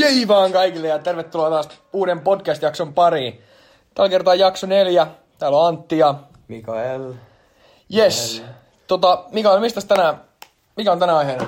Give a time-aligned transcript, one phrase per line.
[0.00, 3.42] Jei vaan kaikille ja tervetuloa taas uuden podcast-jakson pariin.
[3.94, 5.06] Tällä kertaa jakso neljä.
[5.38, 6.14] Täällä on Antti ja
[6.48, 7.14] Mikael.
[7.96, 8.42] Yes.
[8.86, 10.20] Tota, Mikael, mistä tänään,
[10.76, 11.46] mikä on tänään aiheena?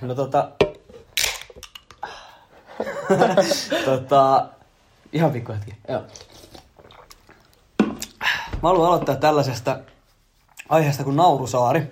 [0.00, 0.48] No tota...
[3.84, 4.46] tota...
[5.12, 5.76] Ihan pikku hetki.
[5.88, 6.02] Joo.
[8.62, 9.78] Mä haluan aloittaa tällaisesta
[10.74, 11.90] aiheesta kuin Naurusaari.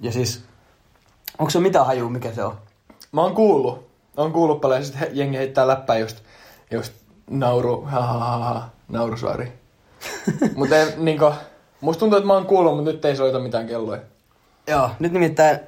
[0.00, 0.44] Ja siis...
[1.38, 2.58] Onko se mitään hajua, mikä se on?
[3.12, 3.78] Mä oon kuullut.
[4.16, 6.16] Mä oon kuullut paljon ja sit he- jengi heittää läppää just,
[6.70, 6.92] just
[7.30, 9.52] nauru, ha, ha, ha, ha, naurusaari.
[10.56, 11.32] Mutta niinku,
[11.80, 14.00] musta tuntuu, että mä oon kuullut, mutta nyt ei soita mitään kelloja.
[14.66, 15.60] Joo, nyt nimittäin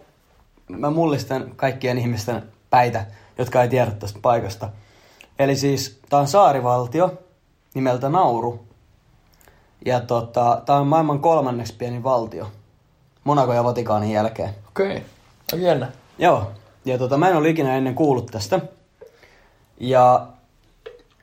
[0.69, 3.07] mä mullistan kaikkien ihmisten päitä,
[3.39, 4.69] jotka ei tiedä tästä paikasta.
[5.39, 7.23] Eli siis tää on saarivaltio
[7.75, 8.67] nimeltä Nauru.
[9.85, 12.47] Ja tota, tää on maailman kolmanneksi pieni valtio.
[13.25, 14.51] Monaco ja Vatikaanin jälkeen.
[14.69, 15.01] Okei, okay.
[15.53, 15.93] aika jännä.
[16.19, 16.51] Joo,
[16.85, 18.61] ja tota, mä en ole ikinä ennen kuullut tästä.
[19.81, 20.27] Ja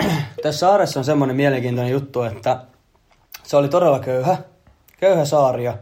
[0.44, 2.60] tässä saaressa on semmoinen mielenkiintoinen juttu, että
[3.44, 4.38] se oli todella köyhä,
[5.00, 5.78] köyhä saari ja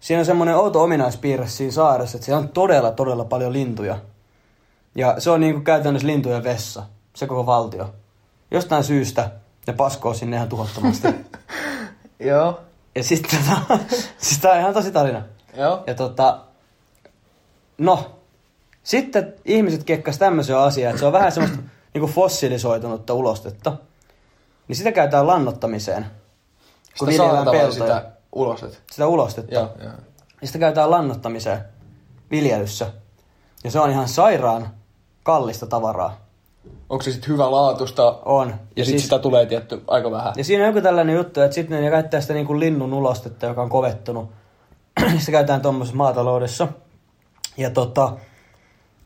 [0.00, 3.98] siinä on semmoinen outo ominaispiirre siinä saaressa, että siellä on todella, todella paljon lintuja.
[4.94, 6.82] Ja se on niinku käytännössä lintujen vessa,
[7.16, 7.94] se koko valtio.
[8.50, 9.30] Jostain syystä
[9.66, 11.08] ne paskoo sinne ihan tuhottomasti.
[12.20, 12.60] Joo.
[12.94, 13.78] ja sitten tota,
[14.18, 15.22] siis tää on ihan tosi tarina.
[15.56, 15.84] Joo.
[15.86, 16.40] Ja tota,
[17.78, 18.10] no,
[18.82, 21.62] sitten ihmiset kekkas tämmöisen asian, että se on vähän semmoista
[21.94, 23.76] niinku fossilisoitunutta ulostetta.
[24.68, 26.06] Niin sitä käytetään lannottamiseen.
[26.98, 27.98] Kun Sitä viljellään saatavaa peltoja.
[27.98, 28.82] sitä uloset.
[28.92, 29.54] Sitä ulostetta.
[29.54, 29.92] Joo, joo.
[30.40, 31.60] Ja sitä käytetään lannottamiseen
[32.30, 32.92] viljelyssä.
[33.64, 34.70] Ja se on ihan sairaan
[35.22, 36.20] kallista tavaraa.
[36.88, 38.18] Onko se sitten hyvä laatusta?
[38.24, 38.48] On.
[38.48, 40.32] Ja, ja sitten sitä tulee tietty aika vähän.
[40.36, 43.46] Ja siinä on joku tällainen juttu, että sitten ne käyttää sitä niin kuin linnun ulostetta,
[43.46, 44.30] joka on kovettunut.
[45.18, 46.68] sitä käytetään tuommoisessa maataloudessa.
[47.56, 48.12] Ja tota,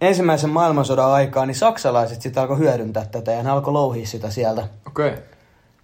[0.01, 4.69] ensimmäisen maailmansodan aikaan niin saksalaiset sitä alkoi hyödyntää tätä ja ne alkoi louhia sitä sieltä.
[4.87, 5.09] Okei.
[5.09, 5.23] Okay.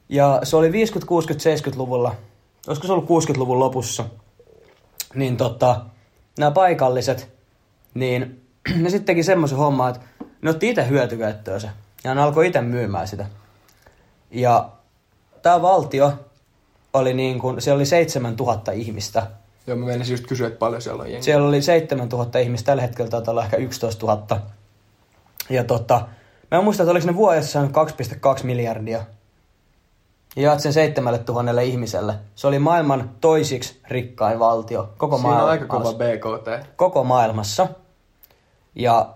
[0.08, 2.14] Ja se oli 50, 60, 70-luvulla,
[2.66, 4.04] olisiko se ollut 60-luvun lopussa,
[5.14, 5.80] niin tota,
[6.38, 7.28] nämä paikalliset,
[7.94, 8.42] niin
[8.82, 10.00] ne sitten teki semmoisen homman, että
[10.42, 11.70] ne otti itse hyötykäyttöön se.
[12.04, 13.26] Ja ne alkoi itse myymään sitä.
[14.30, 14.68] Ja
[15.42, 16.12] tämä valtio
[16.92, 19.26] oli niin kuin, siellä oli 7000 ihmistä.
[19.66, 21.22] Joo, mä menisin just kysyä, että paljon siellä on jengiä.
[21.22, 24.40] Siellä oli 7000 ihmistä, tällä hetkellä taitaa olla ehkä 11 000.
[25.50, 26.06] Ja tota,
[26.50, 27.72] mä en muista, että oliko ne vuodessa saanut
[28.38, 29.04] 2,2 miljardia.
[30.36, 32.14] Ja jaat sen 7000 ihmiselle.
[32.34, 36.66] Se oli maailman toisiksi rikkain valtio koko, Siinä on aika kova BKT.
[36.76, 37.66] koko maailmassa.
[38.74, 39.14] Ja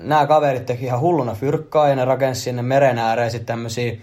[0.00, 3.96] nämä kaverit teki ihan hulluna fyrkkaa ja ne rakensi sinne meren ääreen sitten tämmöisiä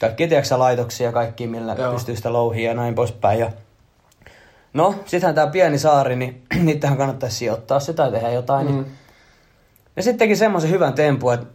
[0.00, 1.92] kaikki tiedätkö, laitoksia kaikki, millä Joo.
[1.92, 3.38] Pystyy sitä louhia ja näin poispäin.
[3.38, 3.52] Ja
[4.72, 8.66] no, sittenhän tämä pieni saari, niin niitähän kannattaisi sijoittaa sitä tai tehdä jotain.
[8.66, 8.72] Mm.
[8.72, 8.82] Mm.
[8.82, 8.92] Niin.
[9.96, 11.46] Ne sitten teki semmoisen hyvän tempun, että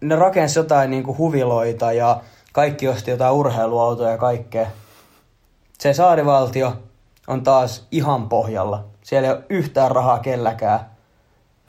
[0.00, 2.20] ne rakensi jotain niinku huviloita ja
[2.52, 4.66] kaikki osti jotain urheiluautoja ja kaikkea.
[5.78, 6.76] Se saarivaltio
[7.26, 8.84] on taas ihan pohjalla.
[9.02, 10.89] Siellä ei ole yhtään rahaa kelläkään.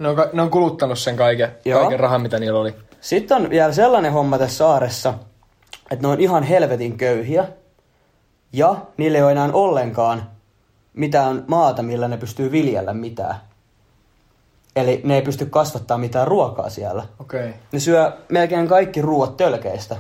[0.01, 1.79] Ne on, ne on kuluttanut sen kaiken, Joo.
[1.79, 2.75] kaiken rahan, mitä niillä oli.
[3.01, 5.13] Sitten on vielä sellainen homma tässä saaressa,
[5.91, 7.47] että ne on ihan helvetin köyhiä.
[8.53, 10.23] Ja niillä ei ole enää ollenkaan
[10.94, 13.35] mitään maata, millä ne pystyy viljellä mitään.
[14.75, 17.03] Eli ne ei pysty kasvattaa mitään ruokaa siellä.
[17.19, 17.50] Okei.
[17.50, 17.53] Okay.
[17.72, 19.97] Ne syö melkein kaikki ruuat tölkeistä.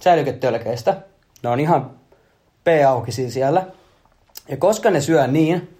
[0.00, 0.96] Säilyketölkeistä.
[1.42, 1.90] Ne on ihan
[2.64, 3.66] p-aukisia siellä.
[4.48, 5.78] Ja koska ne syö niin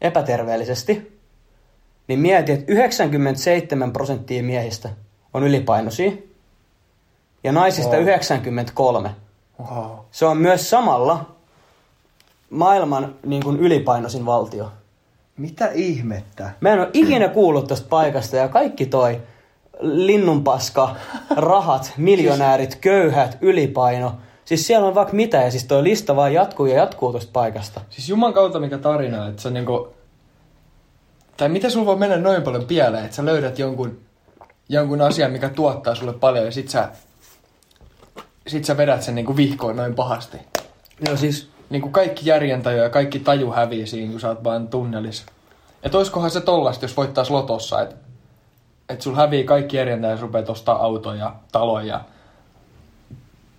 [0.00, 1.11] epäterveellisesti,
[2.08, 4.88] niin mieti, että 97 prosenttia miehistä
[5.34, 6.12] on ylipainoisia.
[7.44, 8.02] Ja naisista Wow.
[8.02, 9.10] 93.
[9.60, 9.90] Wow.
[10.10, 11.34] Se on myös samalla
[12.50, 14.72] maailman niin kuin ylipainoisin valtio.
[15.36, 16.50] Mitä ihmettä?
[16.60, 19.20] Mä en ole ikinä kuullut tästä paikasta ja kaikki toi
[19.80, 20.96] linnunpaska,
[21.36, 24.14] rahat, miljonäärit, köyhät, ylipaino.
[24.44, 27.80] Siis siellä on vaikka mitä ja siis toi lista vaan jatkuu ja jatkuu tosta paikasta.
[27.90, 29.88] Siis juman kautta mikä tarina, että se on niinku...
[31.42, 33.98] Tai miten sulla voi mennä noin paljon pieleen, että sä löydät jonkun,
[34.68, 36.88] jonkun asian, mikä tuottaa sulle paljon ja sit sä...
[38.46, 40.36] Sit sä vedät sen niinku vihkoon noin pahasti.
[41.06, 45.26] Joo siis, Niinku kaikki järjentaju ja kaikki taju hävii siinä, kun sä oot vaan tunnelis.
[45.82, 47.94] Et oiskohan se tollasta, jos voittais lotossa, että
[48.88, 52.00] et sul hävii kaikki järjentäjä ja sä rupeat ostaa autoja ja taloja ja...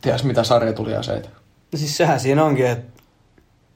[0.02, 1.30] Ties mitä sarjatuliaseita.
[1.72, 2.93] no siis sehän siinä onkin, että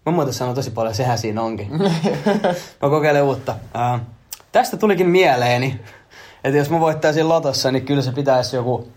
[0.07, 1.69] mä muuten sanon tosi paljon, sehän siinä onkin.
[2.81, 3.55] mä kokeilen uutta.
[3.73, 3.99] Ää,
[4.51, 5.79] tästä tulikin mieleeni,
[6.43, 8.87] että jos mä voittaisin lotossa, niin kyllä se pitäisi joku...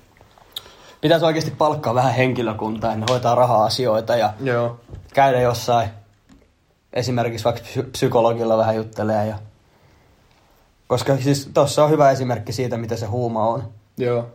[1.00, 4.80] Pitäisi oikeasti palkkaa vähän henkilökuntaa, että ne hoitaa raha-asioita ja Joo.
[5.14, 5.88] käydä jossain
[6.92, 9.26] esimerkiksi vaikka psy- psykologilla vähän juttelee.
[9.26, 9.38] Ja...
[10.86, 13.64] Koska siis tuossa on hyvä esimerkki siitä, mitä se huuma on.
[13.98, 14.26] Joo.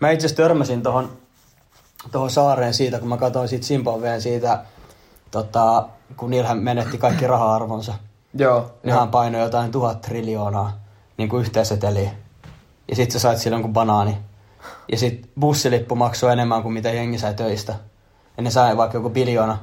[0.00, 1.16] Mä itse asiassa törmäsin tuohon
[2.12, 4.64] tohon saareen siitä, kun mä katsoin siitä Zimbabween siitä,
[5.34, 7.94] tota, kun niillähän menetti kaikki raha-arvonsa.
[8.34, 8.70] Joo.
[8.82, 10.72] Nehän painoi jotain tuhat triljoonaa
[11.16, 12.10] niin kuin yhteiseteliä.
[12.88, 14.16] Ja sit sä sait silloin kuin banaani.
[14.92, 17.74] Ja sit bussilippu maksoi enemmän kuin mitä jengi sai töistä.
[18.36, 19.58] Ja ne sai vaikka joku biljoona,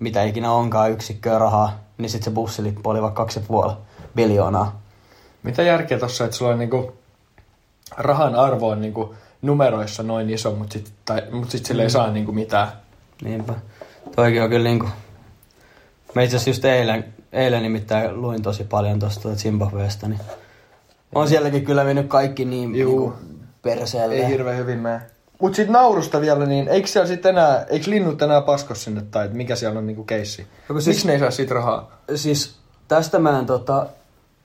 [0.00, 1.78] mitä ikinä onkaan yksikköä rahaa.
[1.98, 3.72] Niin sit se bussilippu oli vaikka kaksi puoli
[4.16, 4.80] biljoonaa.
[5.42, 6.92] Mitä järkeä tossa, että sulla on niinku
[7.96, 12.10] rahan arvo on niinku numeroissa noin iso, mutta sit, tai, mut sit sille ei saa
[12.10, 12.68] niinku mitään.
[13.24, 13.54] Niinpä.
[14.16, 14.88] Toikin on kyllä niinku...
[16.14, 20.20] Mä itse asiassa just eilen, eilen nimittäin luin tosi paljon tosta Zimbabweesta, niin
[21.14, 22.90] on sielläkin kyllä mennyt kaikki niin Juu.
[23.00, 23.14] niinku
[23.62, 24.14] perseelle.
[24.14, 25.00] Ei hirveän hyvin mene.
[25.40, 29.26] Mut sit naurusta vielä, niin eikö siellä sit enää, eikö linnut enää paskos sinne, tai
[29.26, 30.46] et mikä siellä on niinku keissi?
[30.68, 30.84] Joku Siis...
[30.84, 31.90] siis- Miksi ne ei saa siitä rahaa?
[32.14, 32.56] siis
[32.88, 33.86] tästä mä en, tota,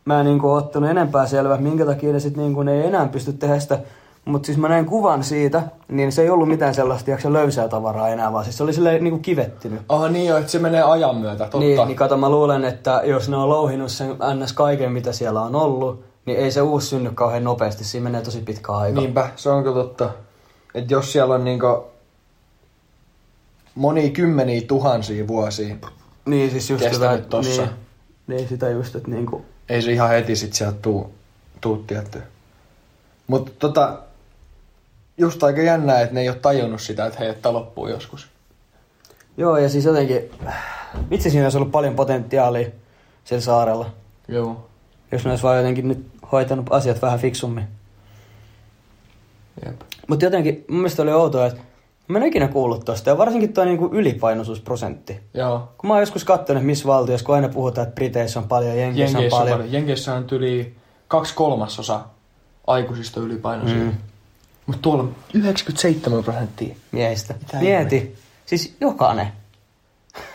[0.06, 3.34] mä en niinku ottanut enempää selvää, minkä takia ne sit niinku, ne ei enää pysty
[3.34, 3.80] tehdä sitä.
[4.28, 8.10] Mutta siis mä näin kuvan siitä, niin se ei ollut mitään sellaista jaksa löysää tavaraa
[8.10, 9.82] enää, vaan siis se oli silleen niinku kivettynyt.
[9.90, 11.60] Ah niin joo, että se menee ajan myötä, totta.
[11.60, 14.10] Niin, niin kato, mä luulen, että jos ne on louhinut sen
[14.44, 14.54] ns.
[14.54, 17.84] kaiken, mitä siellä on ollut, niin ei se uusi synny kauhean nopeasti.
[17.84, 19.00] Siinä menee tosi pitkä aika.
[19.00, 20.10] Niinpä, se on kyllä totta.
[20.74, 21.84] Että jos siellä on niinku
[23.76, 25.76] moni kymmeniä tuhansia vuosia,
[26.26, 27.62] niin siis just kestänyt sitä, tossa.
[27.62, 27.72] Niin,
[28.28, 29.46] niin, sitä just, että niinku...
[29.70, 31.14] ei se ihan heti sit sieltä tuu,
[31.62, 32.22] tuu tietty.
[33.28, 34.00] Mutta tota,
[35.18, 38.28] just aika jännää, että ne ei ole tajunnut sitä, että hei, että loppuu joskus.
[39.38, 40.32] Joo, ja siis jotenkin...
[41.10, 42.70] Vitsi, siinä olisi ollut paljon potentiaalia
[43.24, 43.90] sillä saarella.
[44.28, 44.68] Joo.
[45.12, 47.68] Jos ne olisi vaan jotenkin nyt hoitanut asiat vähän fiksummin.
[49.66, 49.82] Jep.
[50.08, 51.62] Mutta jotenkin mun mielestä oli outoa, että
[52.08, 53.10] mä en ikinä kuullut tosta.
[53.10, 55.20] Ja varsinkin tuo niinku ylipainoisuusprosentti.
[55.34, 55.72] Joo.
[55.78, 59.18] Kun mä oon joskus katsonut, missä valtiossa, kun aina puhutaan, että Briteissä on paljon, Jenkeissä
[59.18, 59.58] Jenkeissä on paljon.
[59.58, 59.74] paljon.
[59.74, 60.76] Jenkeissä on yli
[61.08, 62.02] kaksi kolmasosa
[62.68, 63.78] aikuisista ylipainoisia.
[63.78, 63.94] Mm.
[64.68, 66.76] Mutta tuolla on 97 prosenttia.
[66.92, 67.34] Miehistä.
[67.34, 68.16] Mitä Mieti.
[68.46, 69.28] Siis jokainen.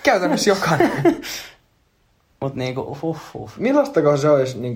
[0.02, 0.92] Käytännössä jokainen.
[2.40, 3.50] Mut niinku, huh, huh.
[3.58, 4.74] Millaistako se olisi niin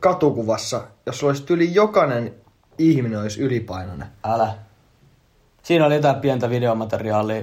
[0.00, 2.34] katukuvassa, jos olisi yli jokainen
[2.78, 4.08] ihminen olisi ylipainoinen?
[4.24, 4.54] Älä.
[5.62, 7.42] Siinä oli jotain pientä videomateriaalia.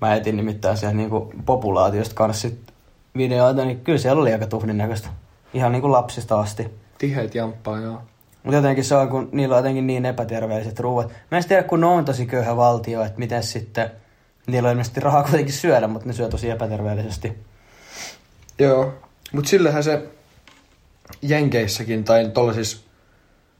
[0.00, 2.60] Mä etin nimittäin siellä niinku populaatiosta kanssa sit
[3.16, 5.08] videoita, niin kyllä siellä oli aika tuhnin näköistä.
[5.54, 6.70] Ihan niinku lapsista asti.
[6.98, 8.02] Tiheet jamppaa, joo.
[8.44, 11.12] Mutta jotenkin se on, kun niillä on jotenkin niin epäterveelliset ruuat.
[11.30, 13.90] Mä en tiedä, kun ne on tosi köyhä valtio, että miten sitten...
[14.46, 17.32] Niillä on ilmeisesti rahaa kuitenkin syödä, mutta ne syö tosi epäterveellisesti.
[18.58, 18.94] Joo,
[19.32, 20.02] mutta sillehän se
[21.22, 22.84] Jenkeissäkin tai tollasissa...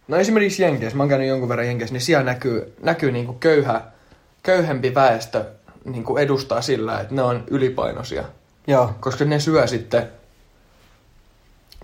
[0.08, 3.80] No esimerkiksi Jenkeissä, mä oon käynyt jonkun verran Jenkeissä, niin siellä näkyy, näkyy niinku köyhä,
[4.42, 5.44] köyhempi väestö
[5.84, 8.24] niinku edustaa sillä, että ne on ylipainoisia.
[8.66, 10.08] Joo, Koska ne syö sitten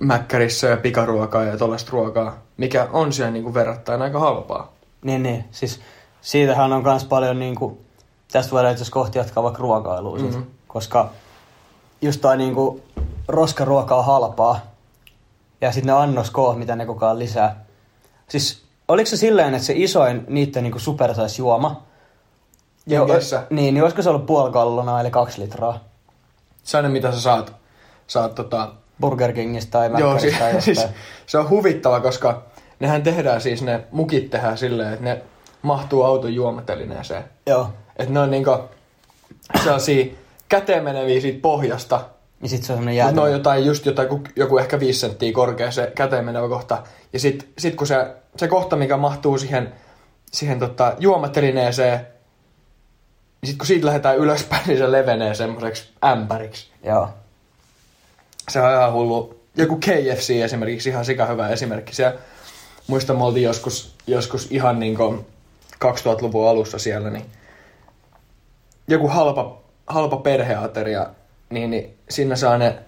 [0.01, 4.73] mäkkärissä ja pikaruokaa ja tollaista ruokaa, mikä on siellä niinku verrattain aika halpaa.
[5.05, 5.45] niin niin.
[5.51, 5.81] Siis
[6.21, 7.79] siitähän on myös paljon niinku...
[8.33, 10.31] Tästä voidaan itse kohti jatkaa vaikka ruokailua sit.
[10.31, 10.43] Mhm.
[10.69, 11.11] Koska
[12.03, 12.83] just toi niinku
[13.29, 14.61] roskaruoka on halpaa.
[15.61, 17.65] Ja sitten ne annoskoot, mitä ne koko ajan lisää.
[18.29, 21.83] Siis oliko se silleen, että se isoin niitten niinku supersize-juoma...
[22.87, 23.47] Jenkeissä?
[23.51, 25.85] Niin, niin olisiko se ollut puoli gallonaa, eli kaksi litraa?
[26.63, 27.53] Se on mitä sä saat,
[28.07, 30.87] saat tota, Burger Kingistä tai Joo, Mäkkäristä tai siis,
[31.27, 32.43] se on huvittava, koska
[32.81, 35.23] nehän tehdään siis, ne mukit tehdään silleen, että ne
[35.63, 37.25] mahtuu auton juomatelineeseen.
[37.47, 37.71] Joo.
[37.97, 38.59] Että ne on niinku
[39.65, 40.07] sellaisia
[40.49, 42.01] käteen meneviä siitä pohjasta.
[42.43, 45.71] Ja sit se on semmonen ne on jotain, just jotain, joku, ehkä viisi senttiä korkea
[45.71, 46.83] se käteen menevä kohta.
[47.13, 49.73] Ja sit, sit kun se, se kohta, mikä mahtuu siihen,
[50.33, 52.07] siihen tota, juomatelineeseen,
[53.43, 56.71] niin sit kun siitä lähdetään ylöspäin, niin se levenee semmoiseksi ämpäriksi.
[56.83, 57.09] Joo.
[58.51, 59.41] Se on ihan hullu.
[59.57, 61.95] Joku KFC esimerkiksi, ihan sika hyvä esimerkki.
[61.95, 62.19] Siellä,
[62.87, 64.97] muistan, me oltiin joskus, joskus ihan niin
[65.85, 67.25] 2000-luvun alussa siellä, niin
[68.89, 71.07] joku halpa, halpa perheateria,
[71.51, 72.79] niin, niin siinä saa ne,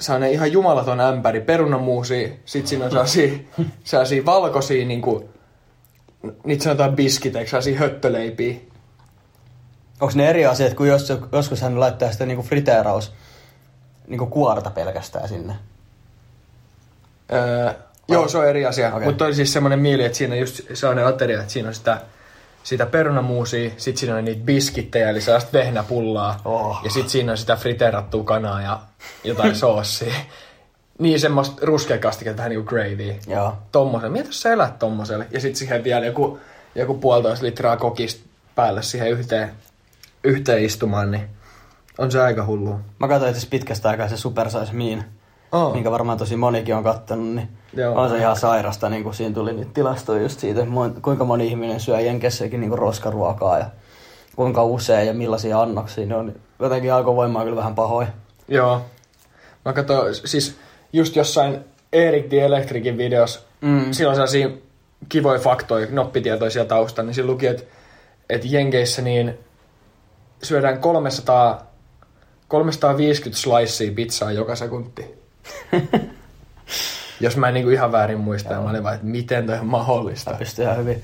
[0.00, 3.38] saa ne ihan jumalaton ämpäri perunamuusia, sit siinä on sellaisia,
[3.84, 5.28] sellaisia valkoisia, niin kuin,
[6.44, 8.56] niitä sanotaan biskiteiksi, sellaisia höttöleipiä.
[10.00, 13.12] Onko ne eri asiat, kun jos, joskus hän laittaa sitä niinku friteeraus
[14.06, 15.54] niinku kuorta pelkästään sinne?
[17.32, 17.72] Öö,
[18.08, 18.88] joo, se on eri asia.
[18.88, 19.04] Okay.
[19.04, 21.74] Mutta oli siis semmoinen mieli, että siinä just se on ne ateria, että siinä on
[21.74, 22.00] sitä,
[22.62, 26.40] sitä perunamuusia, sit siinä on niitä biskittejä, eli sellaista vehnäpullaa.
[26.44, 26.80] Oh.
[26.84, 28.80] Ja sit siinä on sitä friteerattua kanaa ja
[29.24, 30.14] jotain soossia.
[30.98, 33.14] Niin semmoista ruskeakastiketta, vähän niinku gravy.
[33.26, 33.56] Joo.
[33.72, 34.12] Tommosen.
[34.12, 35.26] Mieti, jos sä elät tommoselle.
[35.30, 36.38] Ja sit siihen vielä joku,
[36.74, 39.50] joku puolitoista litraa kokista päälle siihen yhteen,
[40.24, 41.35] yhteen istumaan, niin
[41.98, 42.78] On se aika hullua.
[42.98, 45.04] Mä katsoin itse pitkästä aikaa se Super Size Mean,
[45.52, 45.72] Oh.
[45.74, 47.94] minkä varmaan tosi monikin on kattonut, niin Joo.
[48.02, 50.66] on se ihan sairasta, niin kuin siinä tuli niitä tilastoja just siitä,
[51.02, 53.64] kuinka moni ihminen syö Jenkessäkin niin roskaruokaa ja
[54.36, 56.32] kuinka usein ja millaisia annoksia ne on.
[56.58, 58.08] Jotenkin alkoi voimaa kyllä vähän pahoin.
[58.48, 58.82] Joo.
[59.64, 60.56] Mä katsoin, siis
[60.92, 61.58] just jossain
[61.92, 63.68] Erik the Electricin videossa, Mm.
[63.68, 63.92] mm.
[63.92, 64.48] silloin sellaisia
[65.08, 67.62] kivoja faktoja, noppitietoisia tausta, niin siinä luki, että,
[68.30, 69.38] että Jenkeissä niin
[70.42, 71.65] syödään 300,
[72.48, 75.14] 350 slicea pizzaa joka sekunti.
[77.20, 80.24] Jos mä en niinku ihan väärin muista, mä olin vaan, että miten toi on mahdollista.
[80.24, 81.02] Tämä pystyy ihan hyvin.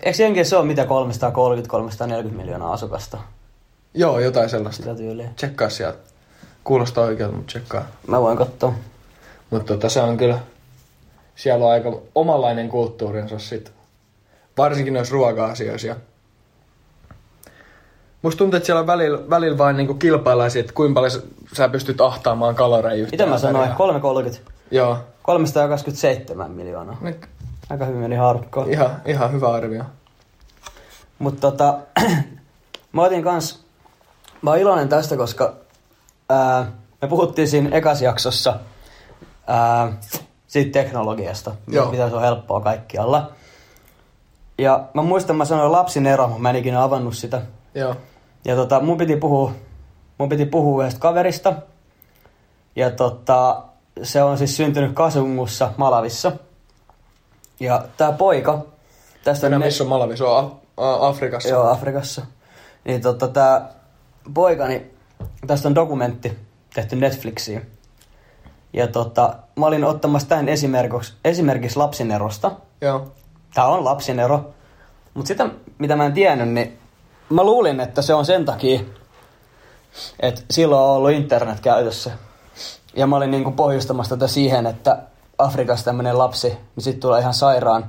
[0.00, 0.86] Eikö Jenkeissä ole mitä 330-340
[2.32, 3.18] miljoonaa asukasta?
[3.94, 4.82] Joo, jotain sellaista.
[4.82, 5.28] Sitä tyyliä.
[5.36, 5.98] Tsekkaa sieltä.
[6.64, 7.84] Kuulostaa oikealta, mutta tsekkaa.
[8.06, 8.74] Mä voin katsoa.
[9.50, 10.38] Mutta tota, se on kyllä,
[11.36, 13.72] siellä on aika omanlainen kulttuurinsa sit.
[14.58, 15.86] Varsinkin noissa ruoka-asioissa.
[15.86, 15.96] Ja
[18.22, 21.22] Musta tuntuu, että siellä välillä, välillä vain niinku kilpaillaan siitä, että kuinka paljon
[21.56, 23.10] sä- pystyt ahtaamaan kaloreja yhteen.
[23.20, 23.62] Mitä mä sanoin?
[23.62, 23.76] väriä.
[23.76, 24.50] 330.
[24.70, 24.98] Joo.
[25.22, 26.96] 327 miljoonaa.
[27.00, 27.20] Niin,
[27.70, 28.70] Aika hyvin meni harkkoon.
[28.70, 29.84] Ihan, ihan hyvä arvio.
[31.18, 31.78] Mutta tota,
[32.92, 33.64] mä otin kans,
[34.42, 35.52] mä oon iloinen tästä, koska
[36.28, 36.66] ää,
[37.02, 38.56] me puhuttiin siinä ekas jaksossa
[39.46, 39.92] ää,
[40.46, 41.90] siitä teknologiasta, Joo.
[41.90, 43.32] mitä se on helppoa kaikkialla.
[44.58, 47.42] Ja mä muistan, mä sanoin lapsin ero, mutta mä en ikinä avannut sitä.
[47.74, 47.96] Joo.
[48.44, 49.52] Ja tota, mun piti puhua,
[50.18, 51.54] mun piti puhua yhdestä kaverista.
[52.76, 53.62] Ja tota,
[54.02, 56.32] se on siis syntynyt Kasungussa, Malavissa.
[57.60, 58.64] Ja tää poika,
[59.24, 60.16] tästä Tänään ne- missä on Malawi?
[60.16, 60.60] Se on
[61.00, 61.48] Afrikassa.
[61.48, 62.26] Joo, Afrikassa.
[62.84, 63.68] Niin tota, tää
[64.34, 64.90] poika, niin
[65.46, 66.38] tästä on dokumentti
[66.74, 67.66] tehty Netflixiin.
[68.72, 72.50] Ja tota, mä olin ottamassa tämän esimerkiksi, esimerkiksi lapsinerosta.
[72.80, 73.12] Joo.
[73.54, 74.54] Tää on lapsinero.
[75.14, 76.78] Mutta sitä, mitä mä en tiennyt, niin
[77.34, 78.80] mä luulin, että se on sen takia,
[80.20, 82.10] että silloin on ollut internet käytössä.
[82.96, 84.98] Ja mä olin niinku pohjustamassa tätä siihen, että
[85.38, 87.86] Afrikassa tämmönen lapsi, niin sit tulee ihan sairaan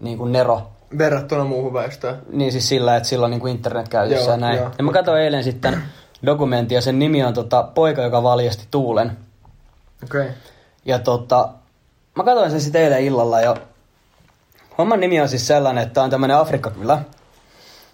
[0.00, 0.62] niinku nero
[0.98, 2.22] Verrattuna muuhun väestöön.
[2.32, 4.56] niin siis sillä, että sillä on niinku internet käytössä Joo, ja näin.
[4.56, 4.70] joo.
[4.78, 5.82] Ja mä katsoin eilen sitten
[6.26, 9.16] dokumentin ja sen nimi on tota, Poika, joka valjasti tuulen.
[10.04, 10.20] Okei.
[10.20, 10.32] Okay.
[10.84, 11.48] Ja tota,
[12.16, 13.56] mä katsoin sen sitten eilen illalla ja
[14.78, 16.98] homman nimi on siis sellainen, että on tämmönen Afrikkakylä.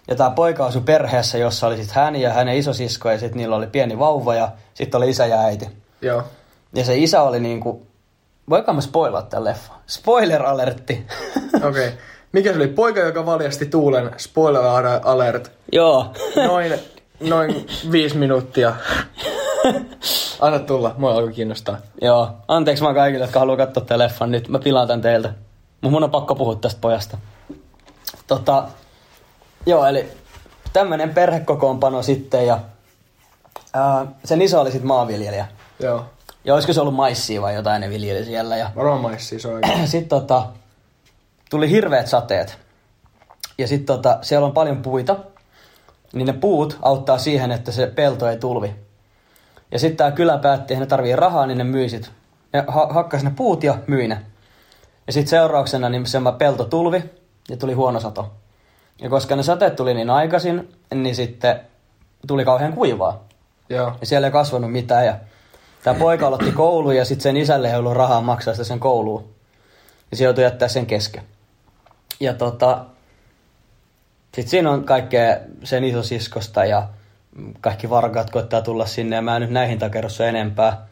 [0.07, 3.55] Ja tää poika asui perheessä, jossa oli sitten hän ja hänen isosisko ja sitten niillä
[3.55, 5.69] oli pieni vauva ja sitten oli isä ja äiti.
[6.01, 6.23] Joo.
[6.73, 7.87] Ja se isä oli niinku,
[8.49, 9.77] voinko mä spoilaa tämän leffan?
[9.87, 11.07] Spoiler alertti.
[11.55, 11.69] Okei.
[11.69, 11.91] Okay.
[12.31, 12.67] Mikä se oli?
[12.67, 14.11] Poika, joka valjasti tuulen.
[14.17, 14.61] Spoiler
[15.03, 15.51] alert.
[15.71, 16.13] Joo.
[16.35, 16.73] Noin,
[17.19, 18.75] noin viisi minuuttia.
[20.41, 21.77] Anna tulla, mua alkoi kiinnostaa.
[22.01, 24.47] Joo, anteeksi vaan kaikille, jotka haluaa katsoa tämän leffan nyt.
[24.47, 25.33] Mä pilaan tän teiltä.
[25.81, 27.17] Mun mun on pakko puhua tästä pojasta.
[28.27, 28.67] Tota,
[29.65, 30.11] joo, eli
[30.73, 32.59] tämmönen perhekokoonpano sitten ja
[33.73, 35.47] ää, sen isä oli sitten maanviljelijä.
[35.79, 36.05] Joo.
[36.45, 38.57] Ja olisiko se ollut maissia vai jotain ne viljeli siellä.
[38.57, 39.67] Ja Varmaan maissi, se on aika.
[39.85, 40.47] sitten tota,
[41.49, 42.57] tuli hirveät sateet.
[43.57, 45.15] Ja sitten tota, siellä on paljon puita.
[46.13, 48.75] Niin ne puut auttaa siihen, että se pelto ei tulvi.
[49.71, 52.11] Ja sitten tämä kylä päätti, että ne tarvii rahaa, niin ne myi sit.
[52.53, 54.21] Ne ha- hakkas ne puut ja myi ne.
[55.07, 57.03] Ja sitten seurauksena niin se pelto tulvi
[57.49, 58.31] ja tuli huono sato.
[59.01, 61.59] Ja koska ne sateet tuli niin aikaisin, niin sitten
[62.27, 63.23] tuli kauhean kuivaa.
[63.69, 63.93] Joo.
[64.01, 65.05] Ja siellä ei kasvanut mitään.
[65.05, 65.15] Ja
[65.83, 69.25] tämä poika aloitti koulun ja sitten sen isälle ei ollut rahaa maksaa sitä sen kouluun.
[70.11, 71.23] Ja se joutui jättää sen kesken.
[72.19, 72.85] Ja tota,
[74.35, 76.87] sitten siinä on kaikkea sen isosiskosta ja
[77.61, 80.87] kaikki varkaat koittaa tulla sinne ja mä en nyt näihin takerro se enempää.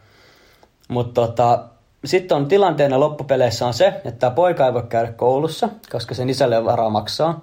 [0.88, 1.64] Mutta tota,
[2.04, 6.30] sitten on tilanteena loppupeleissä on se, että tämä poika ei voi käydä koulussa, koska sen
[6.30, 7.40] isälle on varaa maksaa.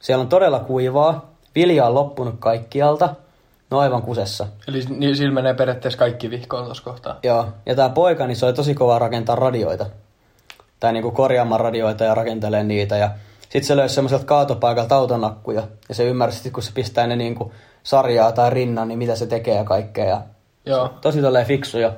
[0.00, 3.14] Siellä on todella kuivaa, vilja on loppunut kaikkialta,
[3.70, 4.46] no aivan kusessa.
[4.68, 7.18] Eli niin, sillä menee periaatteessa kaikki vihkoon tuossa kohtaa.
[7.22, 9.86] Joo, ja tämä poika, niin se oli tosi kova rakentaa radioita.
[10.80, 12.96] Tai niinku korjaamaan radioita ja rakentelee niitä.
[12.96, 13.10] Ja
[13.40, 15.62] sitten se löysi semmoiselta kaatopaikalta autonakkuja.
[15.88, 19.26] Ja se ymmärsi, että kun se pistää ne niinku sarjaa tai rinnan, niin mitä se
[19.26, 20.04] tekee ja kaikkea.
[20.06, 20.22] Ja
[20.66, 20.94] Joo.
[21.00, 21.78] tosi tolleen fiksu.
[21.78, 21.92] Ja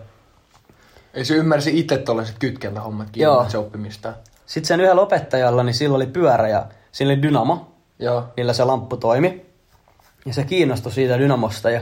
[1.14, 3.47] Ei se ymmärsi itse tuollaiset kytkentähommatkin Joo.
[3.49, 4.12] se oppimista.
[4.47, 7.67] sitten sen yhdellä opettajalla, niin sillä oli pyörä ja sillä oli dynamo,
[7.99, 8.25] Joo.
[8.37, 9.47] millä se lamppu toimi.
[10.26, 11.81] Ja se kiinnostui siitä dynamosta ja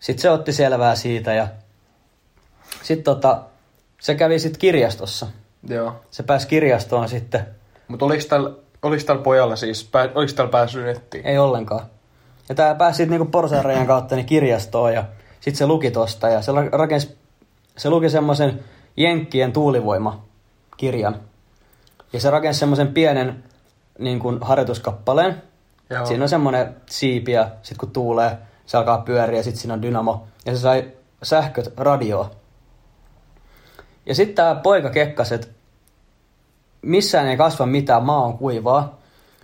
[0.00, 1.48] sitten se otti selvää siitä ja
[2.82, 3.42] sitten tota,
[4.00, 5.26] se kävi sitten kirjastossa.
[5.68, 5.94] Joo.
[6.10, 7.46] Se pääsi kirjastoon sitten
[7.88, 8.50] Mutta oliko tällä,
[8.82, 11.26] oliko tällä pojalla siis, pää, oliko tällä päässyt nettiin?
[11.26, 11.86] Ei ollenkaan.
[12.48, 15.04] Ja tää pääsi sitten niinku porsaanreiän kautta niin kirjastoon ja
[15.40, 17.18] sitten se luki tosta ja se ra- rakensi,
[17.76, 18.64] se luki semmoisen
[18.96, 21.20] Jenkkien tuulivoima-kirjan.
[22.12, 23.44] Ja se rakensi semmoisen pienen
[23.98, 25.42] niin kuin harjoituskappaleen.
[25.90, 26.06] Joo.
[26.06, 29.82] Siinä on semmoinen siipi ja sit kun tuulee, se alkaa pyöriä ja sitten siinä on
[29.82, 30.26] dynamo.
[30.46, 32.30] Ja se sai sähköt radioon.
[34.06, 35.48] Ja sitten tämä poika kekkas, että
[36.82, 38.98] missään ei kasva mitään, maa on kuivaa.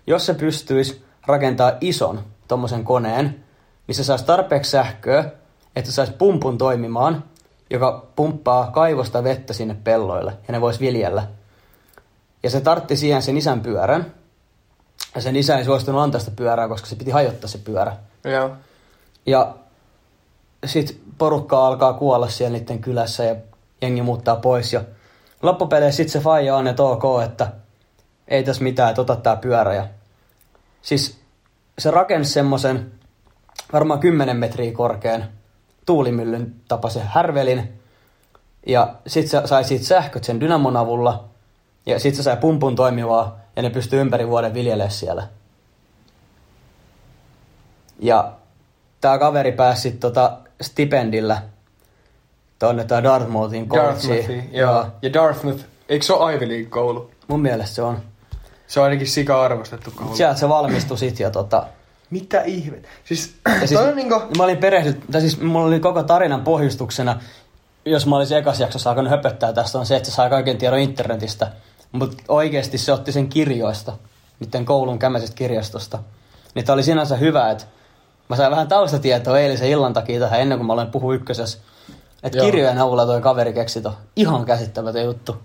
[0.07, 3.45] Jos se pystyisi rakentaa ison tommosen koneen,
[3.89, 5.31] missä saisi tarpeeksi sähköä,
[5.77, 7.25] että saisi pumpun toimimaan,
[7.71, 11.27] joka pumppaa kaivosta vettä sinne pelloille ja ne vois viljellä.
[12.43, 14.15] Ja se tartti siihen sen isän pyörän.
[15.15, 17.97] Ja sen isä ei suostunut antaa sitä pyörää, koska se piti hajottaa se pyörä.
[18.25, 18.51] Joo.
[19.27, 19.55] Ja
[20.67, 23.37] sit porukka alkaa kuolla siellä niiden kylässä ja
[23.83, 24.73] jengi muuttaa pois.
[24.73, 24.81] Ja
[25.43, 27.53] loppupeleissä sit se faija on, että ok, että
[28.29, 29.75] ei tässä mitään, että ota tää pyörä.
[29.75, 29.89] Ja
[30.83, 31.19] siis
[31.79, 32.93] se rakensi semmosen
[33.73, 35.25] varmaan 10 metriä korkean
[35.87, 37.81] tuulimyllyn tapaisen härvelin.
[38.67, 41.25] Ja sit se sai siitä sähköt sen dynamon avulla.
[41.87, 45.29] Ja sit se sai pumpun toimivaa ja ne pystyy ympäri vuoden viljelemään siellä.
[47.99, 48.33] Ja
[49.01, 51.43] tää kaveri pääsi tota stipendillä
[52.59, 53.95] tonne tää Dartmouthin collegeen.
[53.95, 54.87] Dartmouthi, joo.
[55.03, 57.11] Ja Dartmouth, eikö se ole Ivy League-koulu?
[57.29, 57.99] Mun mielestä se on.
[58.67, 60.17] Se on ainakin sika arvostettu koulu.
[60.17, 61.67] Sieltä se valmistui sit ja tota...
[62.11, 62.77] Mitä ihme?
[63.05, 64.23] Siis, Ja siis, on niinku...
[64.37, 67.21] Mä olin perehdyt, tai siis mulla oli koko tarinan pohjustuksena,
[67.85, 70.79] jos mä olisin ekas jaksossa alkanut höpöttää tästä, on se, että se sai kaiken tiedon
[70.79, 71.53] internetistä.
[71.95, 73.93] Mutta oikeasti se otti sen kirjoista,
[74.41, 75.99] niiden koulun kämäisestä kirjastosta.
[76.55, 77.65] Niin tää oli sinänsä hyvä, että
[78.29, 81.59] mä sain vähän taustatietoa eilisen illan takia tähän ennen kuin mä olen puhu ykkösessä.
[82.23, 83.93] Että kirjojen avulla toi kaveri keksi ton.
[84.17, 85.37] Ihan käsittämätön juttu.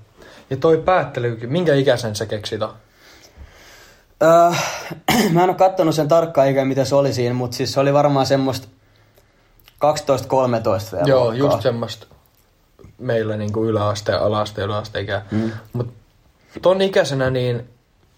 [0.50, 2.74] Ja toi päättelykin, minkä ikäisen se keksi ton?
[4.24, 4.30] Öö,
[5.34, 7.94] mä en oo kattonut sen tarkkaan ikään mitä se oli siinä, mutta siis se oli
[7.94, 8.68] varmaan semmoista
[9.72, 11.08] 12-13 vielä.
[11.08, 11.38] Joo, luokkaa.
[11.38, 12.08] just semmoista
[12.98, 15.22] meillä niinku yläaste, alaste, yläaste ikä.
[15.32, 15.52] Mm.
[15.74, 15.94] Mut
[16.62, 17.70] ton ikäisenä niin,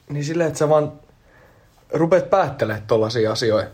[0.10, 0.94] niin silleen, että sä vaan
[1.94, 3.70] rupeat päättelemään tollasia asioita.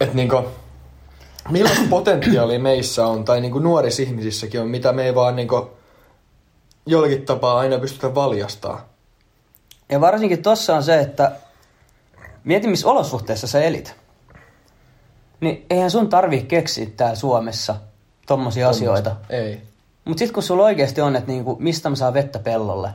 [0.00, 0.44] Että niinku,
[1.50, 5.70] millaista potentiaalia meissä on, tai niinku nuorissa ihmisissäkin on, mitä me ei vaan niinku
[6.86, 8.88] jollakin tapaa aina pystytä valjastaa.
[9.88, 11.32] Ja varsinkin tossa on se, että
[12.44, 13.94] mieti missä olosuhteissa sä elit.
[15.40, 17.76] Niin eihän sun tarvii keksiä täällä Suomessa
[18.26, 19.16] tommosia asioita.
[19.30, 19.71] Ei.
[20.04, 22.88] Mut sit kun sulla oikeasti on, että niinku, mistä mä saan vettä pellolle.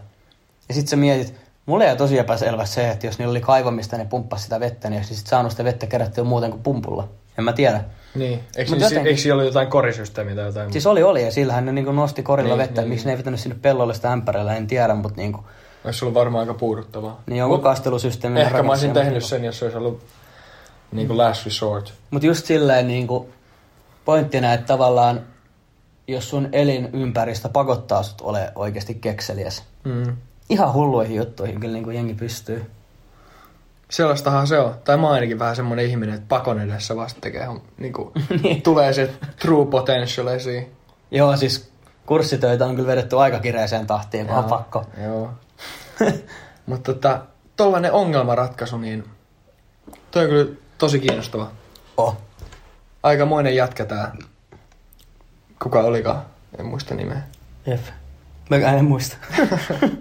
[0.69, 1.33] Ja sit sä mietit,
[1.65, 4.97] mulle jäi tosi epäselvästi se, että jos niillä oli kaivamista ne pumppasi sitä vettä, niin
[4.99, 7.07] olisi sit saanut sitä vettä kerättyä muuten kuin pumpulla.
[7.37, 7.83] En mä tiedä.
[8.15, 8.39] Niin.
[8.57, 10.71] Eikö, Mut jotenkin- eikö siellä ollut jotain korisysteemiä tai jotain?
[10.71, 12.81] Siis oli oli ja sillähän ne niinku nosti korilla Niin, vettä.
[12.81, 13.07] niin, Miksi niin.
[13.07, 15.39] ne ei vetänyt sinne pellolle sitä ämpärillä, en tiedä, mutta niinku,
[15.85, 17.21] Olisi ollut varmaan aika puuduttavaa.
[17.27, 20.01] niin jonkun kastelusysteemin Ehkä mä olisin tehnyt sen, jos se olisi ollut
[20.91, 21.93] niinku last resort.
[22.11, 23.29] Mutta just silleen niinku
[24.05, 25.21] pointtina, että tavallaan
[26.07, 29.63] jos sun elinympäristö pakottaa sut ole oikeasti kekseliäs.
[29.83, 30.17] Mm.
[30.49, 32.71] Ihan hulluihin juttuihin kyllä niinku jengi pystyy.
[33.89, 34.75] Sellaistahan se on.
[34.83, 38.11] Tai mä ainakin vähän semmonen ihminen, että pakon edessä vasta tekee, niinku,
[38.43, 38.61] Niin.
[38.61, 40.71] tulee se true potential esiin.
[41.11, 41.71] Joo, siis
[42.05, 44.85] kurssitöitä on kyllä vedetty aika kireeseen tahtiin, kun on pakko.
[45.03, 45.29] Joo.
[46.65, 47.21] Mutta tota,
[47.55, 49.03] tollanen ongelmanratkaisu, niin
[50.11, 51.51] toi on kyllä tosi kiinnostava.
[51.97, 52.17] Oh.
[53.03, 54.15] Aikamoinen jätkä tää.
[55.63, 56.21] Kuka olikaan?
[56.59, 57.21] En muista nimeä.
[57.65, 57.81] Jep.
[58.49, 59.17] Mä en muista.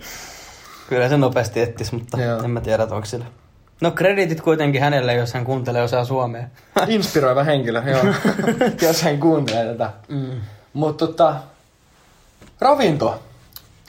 [0.89, 2.43] kyllä se nopeasti ettis, mutta Joo.
[2.43, 3.25] en mä tiedä, onko sillä.
[3.81, 6.45] No kreditit kuitenkin hänelle, jos hän kuuntelee osaa suomea.
[6.89, 8.15] Inspiroiva henkilö, joo.
[8.89, 9.93] jos hän kuuntelee tätä.
[10.09, 10.31] Mm.
[10.73, 11.35] Mutta tota,
[12.61, 13.23] ravinto,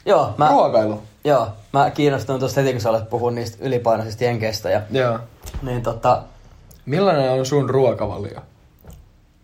[0.06, 1.03] Joo, mä, ruokailu.
[1.23, 4.69] joo, mä kiinnostun tuosta heti, kun sä olet puhunut niistä ylipainoisista jenkeistä.
[4.69, 5.19] Ja, Joo.
[5.62, 6.23] niin tota,
[6.86, 8.39] Millainen on sun ruokavalio?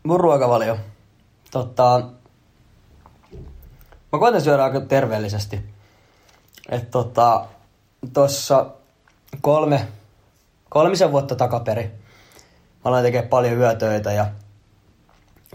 [0.03, 0.77] mun ruokavalio.
[1.53, 2.01] Tota,
[4.11, 5.69] mä koitan syödä aika terveellisesti.
[6.69, 7.45] Et tota,
[8.13, 8.65] tossa
[9.41, 9.87] kolme,
[10.69, 14.27] kolmisen vuotta takaperi mä aloin tekemään paljon yötöitä ja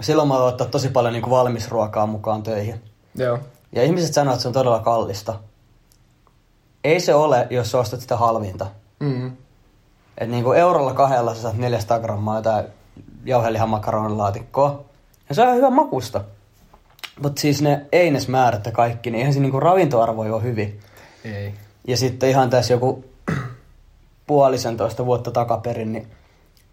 [0.01, 2.83] silloin mä aloin ottaa tosi paljon niin valmisruokaa mukaan töihin.
[3.15, 3.39] Joo.
[3.73, 5.35] Ja ihmiset sanoo, että se on todella kallista.
[6.85, 8.67] Ei se ole, jos sä ostat sitä halvinta.
[9.01, 9.27] Mm.
[10.09, 12.65] että niinku eurolla kahdella sä saat 400 grammaa jotain
[13.25, 14.88] jauhelihamakaronilaatikkoa.
[15.29, 16.25] Ja se on hyvä makusta.
[17.23, 20.81] Mutta siis ne einesmäärät ja kaikki, niin eihän se niinku ravintoarvo ole hyvin.
[21.25, 21.55] Ei.
[21.89, 23.05] Ja sitten ihan tässä joku
[24.27, 26.11] puolisentoista vuotta takaperin, niin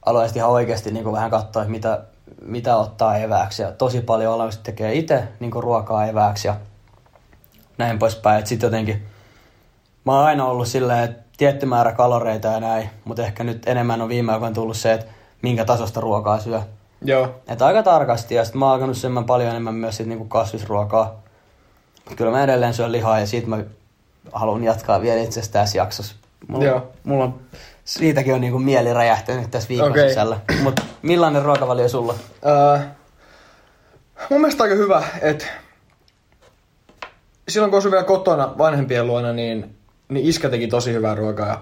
[0.06, 2.04] aloin ihan oikeasti niinku vähän katsoa, että mitä,
[2.42, 3.62] mitä ottaa evääksi.
[3.62, 6.56] Ja tosi paljon aloin tekee itse niinku ruokaa evääksi ja
[7.78, 8.40] näin poispäin.
[8.40, 9.06] Että sitten jotenkin,
[10.06, 14.02] mä oon aina ollut silleen, että tietty määrä kaloreita ja näin, mutta ehkä nyt enemmän
[14.02, 15.06] on viime aikoina tullut se, että
[15.42, 16.62] minkä tasosta ruokaa syö.
[17.02, 17.42] Joo.
[17.48, 21.24] Että aika tarkasti, ja sitten mä oon alkanut syömään paljon enemmän myös sit niinku kasvisruokaa.
[22.10, 23.64] Mut kyllä mä edelleen syön lihaa, ja siitä mä
[24.32, 26.16] haluan jatkaa vielä itse asiassa tässä jaksossa.
[26.48, 26.92] Mulla, Joo.
[27.04, 27.40] mulla on
[27.86, 30.10] Siitäkin on niinku mieli räjähtänyt tässä viikon Okei.
[30.10, 30.40] sisällä.
[30.64, 32.16] Mutta millainen ruokavalio sulla?
[32.46, 32.80] Öö,
[34.30, 35.46] mun mielestä aika hyvä, että
[37.50, 39.76] silloin kun asui vielä kotona vanhempien luona, niin,
[40.10, 41.48] niin iskä teki tosi hyvää ruokaa.
[41.48, 41.60] Ja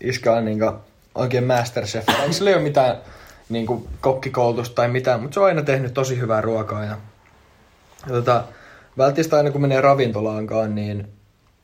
[0.00, 0.58] iskä on niin
[1.14, 2.08] oikein masterchef.
[2.08, 2.96] Eikä sillä ei ole mitään
[3.48, 6.84] niin kuin, kokkikoulutusta tai mitään, mutta se on aina tehnyt tosi hyvää ruokaa.
[6.84, 6.98] Ja,
[8.06, 8.44] ja tota,
[8.98, 11.08] välttämättä aina kun menee ravintolaankaan, niin,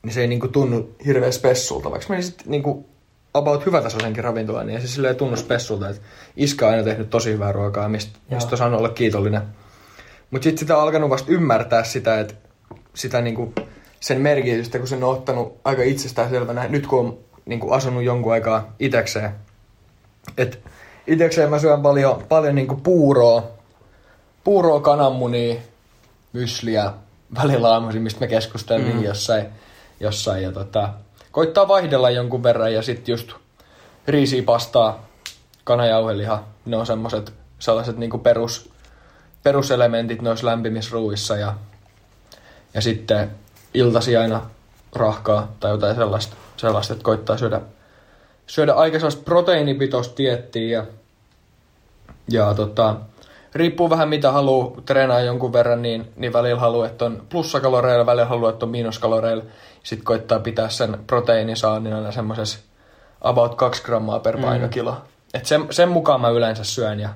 [0.03, 1.91] niin se ei niin kuin, tunnu hirveän spessulta.
[1.91, 2.87] Vaikka menisit niin kuin,
[3.35, 5.89] about hyvätasoisenkin ravintolaan, niin ei se silleen tunnu spessulta.
[5.89, 6.03] Että
[6.37, 8.37] iskä on aina tehnyt tosi hyvää ruokaa, mistä, Joo.
[8.37, 9.43] mistä on saanut olla kiitollinen.
[10.31, 12.35] Mutta sitten sitä on alkanut vasta ymmärtää sitä, että
[12.95, 13.53] sitä niinku,
[14.01, 18.75] sen merkitystä, kun sen on ottanut aika itsestäänselvänä, nyt kun on niinku, asunut jonkun aikaa
[18.79, 19.31] itekseen.
[20.39, 20.61] Et
[21.07, 23.43] itekseen mä syön paljon, paljon niinku puuroa,
[24.45, 25.61] puuroa, kananmunia,
[26.33, 26.93] mysliä,
[27.43, 29.05] välillä aamuisin, mistä me keskusteltiin mm.
[29.05, 29.47] jossain,
[30.01, 30.43] jossain.
[30.43, 30.89] Ja tota,
[31.33, 33.33] koittaa vaihdella jonkun verran ja sitten just
[34.09, 35.07] riisiä pastaa,
[35.65, 38.71] kanajauheliha, ne on semmoset sellaiset niinku perus,
[39.43, 41.55] peruselementit noissa lämpimissä ruuissa ja,
[42.75, 43.31] ja sitten
[43.75, 44.43] iltasi aina
[44.93, 47.61] rahkaa tai jotain sellaista, sellaista että koittaa syödä,
[48.47, 50.87] syödä aika sellaista proteiinipitoista diettiä ja,
[52.31, 52.97] ja tota,
[53.55, 58.25] riippuu vähän mitä haluaa treenaa jonkun verran, niin, niin välillä haluaa, että on plussakaloreilla, välillä
[58.25, 59.45] haluaa, että on miinuskaloreilla.
[59.83, 62.59] Sitten koittaa pitää sen proteiinisaannin aina semmoisessa
[63.21, 64.91] about 2 grammaa per painokilo.
[64.91, 64.99] Mm.
[65.35, 67.09] Et sen, sen mukaan mä yleensä syön ja,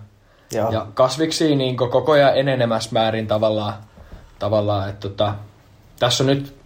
[0.52, 0.70] Joo.
[0.70, 3.74] ja kasviksi niin koko ajan enenemässä määrin tavallaan,
[4.38, 5.34] tavallaan että tota,
[5.98, 6.57] tässä on nyt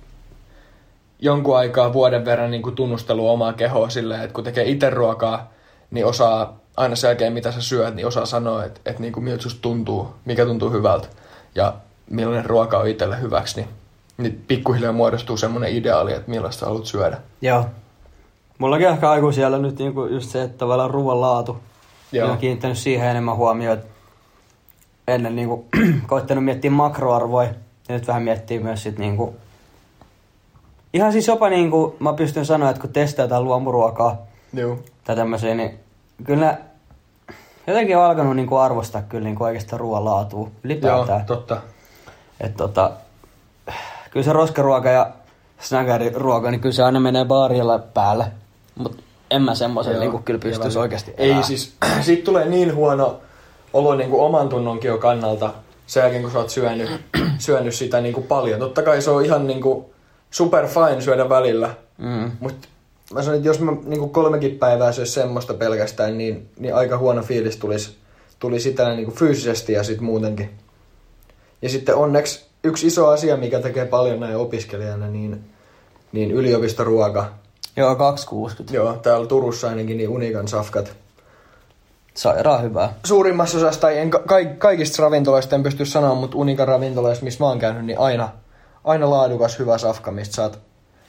[1.22, 5.50] jonkun aikaa vuoden verran niin kuin tunnustelu omaa kehoa silleen, että kun tekee itse ruokaa,
[5.90, 9.24] niin osaa aina sen jälkeen, mitä sä syöt, niin osaa sanoa, että, että niin kuin
[9.24, 11.08] miltä susta tuntuu, mikä tuntuu hyvältä
[11.54, 11.74] ja
[12.10, 13.68] millainen ruoka on itselle hyväksi, niin,
[14.18, 17.18] niin pikkuhiljaa muodostuu semmoinen ideaali, että millaista haluat syödä.
[17.40, 17.66] Joo.
[18.58, 21.58] Mullakin ehkä aiku siellä nyt niinku just se, että tavallaan ruoan laatu.
[22.12, 22.26] Joo.
[22.26, 23.78] Olen kiinnittänyt siihen enemmän huomioon.
[25.08, 25.66] Ennen niinku
[26.06, 27.48] koittanut miettiä makroarvoja.
[27.88, 29.36] Ja nyt vähän miettii myös sit niinku...
[30.94, 34.78] Ihan siis jopa niinku, mä pystyn sanoa, että kun testaa jotain luomuruokaa Joo.
[35.04, 35.78] tai tämmöisiä, niin
[36.24, 36.58] kyllä
[37.66, 41.24] jotenkin on alkanut niinku arvostaa kyllä niinku oikeastaan ruoan laatua Joo, ylipäätään.
[41.24, 41.60] totta.
[42.40, 42.90] Et tota,
[44.10, 45.10] kyllä se roskaruoka ja
[45.60, 48.24] snackeriruoka, niin kyllä se aina menee baarilla päälle.
[48.74, 50.00] Mutta en mä semmoisen Joo.
[50.00, 51.42] niinku kyllä pystyisi oikeasti Ei elää.
[51.42, 53.20] siis, siitä tulee niin huono
[53.72, 55.52] olo niin kuin oman tunnonkin jo kannalta
[55.86, 56.90] sen jälkeen, kun sä oot syönyt,
[57.38, 58.60] syönyt sitä niin kuin paljon.
[58.60, 59.84] Totta kai se on ihan niin kuin
[60.32, 62.30] super fine syödä välillä, Mm.
[62.40, 62.68] mutta
[63.14, 67.22] mä sanon, että jos mä niin kolmekin päivää syö semmoista pelkästään, niin, niin aika huono
[67.22, 67.96] fiilis tulisi,
[68.38, 70.50] tuli sitä niin kuin fyysisesti ja sitten muutenkin.
[71.62, 75.44] Ja sitten onneksi yksi iso asia, mikä tekee paljon näin opiskelijana, niin,
[76.12, 77.28] niin yliopistoruoka.
[77.76, 78.74] Joo, 260.
[78.76, 80.92] Joo, täällä Turussa ainakin niin Unikan safkat
[82.14, 82.94] Sairaan hyvää.
[83.04, 84.22] suurimmassa osassa, tai en, ka-
[84.58, 88.28] kaikista ravintoloista en pysty sanoa, mutta Unikan ravintoloista, missä mä oon käynyt, niin aina,
[88.84, 90.58] aina laadukas hyvä safka, mistä saat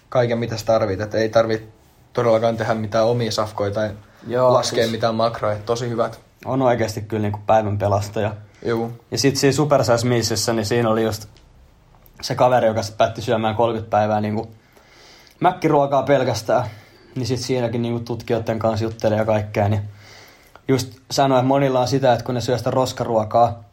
[0.09, 1.01] kaiken mitä sä tarvit.
[1.01, 1.69] Et ei tarvit
[2.13, 3.89] todellakaan tehdä mitään omia safkoja tai
[4.27, 5.57] Joo, laskea siis- mitään makroja.
[5.65, 6.19] Tosi hyvät.
[6.45, 8.35] On oikeasti kyllä niinku päivän pelastaja.
[8.65, 8.91] Juu.
[9.11, 11.27] Ja sit siinä Super Size Mealsissä, niin siinä oli just
[12.21, 14.51] se kaveri, joka päätti syömään 30 päivää niinku
[15.39, 16.65] mäkkiruokaa pelkästään.
[17.15, 19.69] Niin sit siinäkin niinku tutkijoiden kanssa juttelee ja kaikkea.
[19.69, 19.81] Niin
[20.67, 23.63] just sanoi, että monilla on sitä, että kun ne syö sitä roskaruokaa,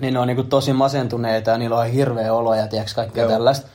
[0.00, 3.32] niin ne on niinku tosi masentuneita ja niillä on hirveä olo ja tiedätkö kaikkea Joo.
[3.32, 3.68] tällaista.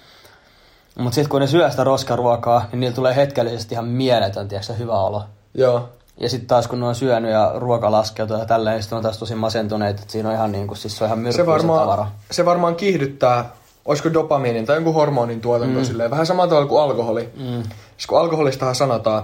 [0.97, 4.79] Mutta sitten kun ne syö sitä roskaruokaa, niin niillä tulee hetkellisesti ihan mieletön, tiedätkö, se
[4.79, 5.23] hyvä olo.
[5.53, 5.89] Joo.
[6.19, 8.97] Ja sitten taas kun ne on syönyt ja ruoka laskeutuu ja tälleen, niin sit ne
[8.97, 10.01] on taas tosi masentuneita.
[10.01, 12.07] että siinä on ihan niinku, siis se on ihan myrkkyä se, varmaan, tavara.
[12.31, 13.49] se varmaan kiihdyttää,
[13.85, 15.85] olisiko dopamiinin tai jonkun hormonin tuotanto mm.
[15.85, 17.29] silleen, vähän samalla tavalla kuin alkoholi.
[17.35, 17.63] Mm.
[17.97, 19.23] Siis kun alkoholistahan sanotaan,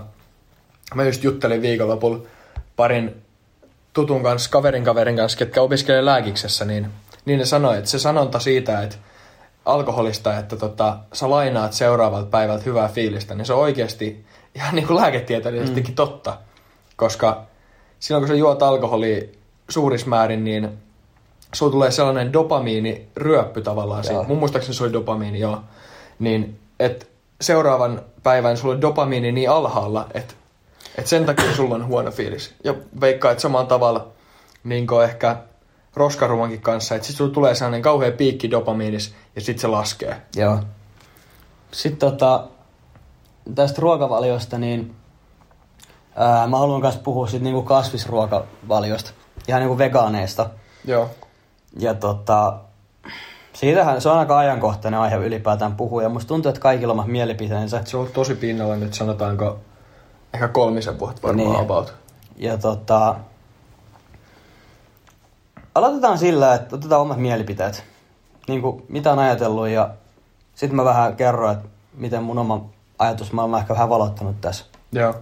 [0.95, 2.19] mä just juttelin viikonlopulla
[2.75, 3.22] parin
[3.93, 6.87] tutun kanssa, kaverin kaverin kanssa, ketkä opiskelee lääkiksessä, niin,
[7.25, 8.95] niin ne sanoi, että se sanonta siitä, että
[9.65, 14.25] alkoholista, että tota, sä lainaat seuraavalta päivältä hyvää fiilistä, niin se on oikeasti
[14.55, 15.95] ihan niin kuin lääketieteellisestikin mm.
[15.95, 16.37] totta.
[16.95, 17.43] Koska
[17.99, 19.21] silloin kun sä juot alkoholia
[19.69, 20.69] suurissa määrin, niin
[21.53, 24.23] sulla tulee sellainen dopamiiniryöppy tavallaan siitä.
[24.23, 25.61] Mun muistaakseni se oli dopamiini, joo.
[26.19, 27.05] Niin, että
[27.41, 30.33] seuraavan päivän sulla on dopamiini niin alhaalla, että
[30.97, 32.53] et sen takia sulla on huono fiilis.
[32.63, 34.07] Ja veikkaa, että samalla tavalla
[34.63, 35.37] niin ehkä
[35.95, 40.21] roskarumankin kanssa, että sit sulla tulee sellainen kauhea piikki dopamiinis ja sit se laskee.
[40.35, 40.59] Joo.
[41.71, 42.47] Sitten tota,
[43.55, 44.95] tästä ruokavaliosta, niin
[46.15, 49.11] ää, mä haluan myös puhua sit niinku kasvisruokavaliosta.
[49.47, 50.49] Ihan niinku vegaaneista.
[50.85, 51.09] Joo.
[51.79, 52.57] Ja tota,
[53.53, 56.03] siitähän se on aika ajankohtainen aihe ylipäätään puhua.
[56.03, 57.81] Ja musta tuntuu, että kaikilla on mielipiteensä.
[57.85, 59.59] Se on tosi pinnalla nyt, sanotaanko
[60.33, 61.59] Ehkä kolmisen vuotta varmaan Niin.
[61.61, 61.93] about.
[62.37, 63.15] Ja tota...
[65.75, 67.83] Aloitetaan sillä, että otetaan omat mielipiteet.
[68.47, 69.89] Niin kuin, mitä on ajatellut ja
[70.55, 72.65] sitten mä vähän kerron, että miten mun oma
[72.99, 74.65] ajatusmaailma on ehkä vähän valottanut tässä.
[74.91, 75.15] Joo.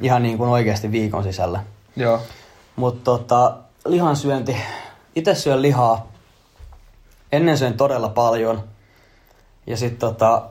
[0.00, 1.64] Ihan niin kuin oikeasti viikon sisällä.
[1.96, 2.20] Joo.
[2.76, 4.56] Mutta tota, lihansyönti.
[5.14, 6.06] Itse syön lihaa.
[7.32, 8.64] Ennen söin todella paljon.
[9.66, 10.42] Ja sitten tota,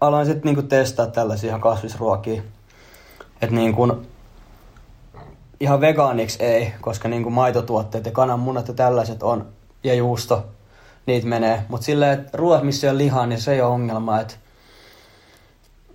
[0.00, 2.42] aloin sitten niinku testaa tällaisia ihan kasvisruokia.
[3.42, 4.02] Että niinku,
[5.60, 9.46] ihan vegaaniksi ei, koska niinku maitotuotteet ja kananmunat ja tällaiset on,
[9.84, 10.46] ja juusto,
[11.06, 11.64] niitä menee.
[11.68, 14.20] Mutta silleen, että ruoat, missä on lihaa, niin se ei ole ongelma.
[14.20, 14.38] Et,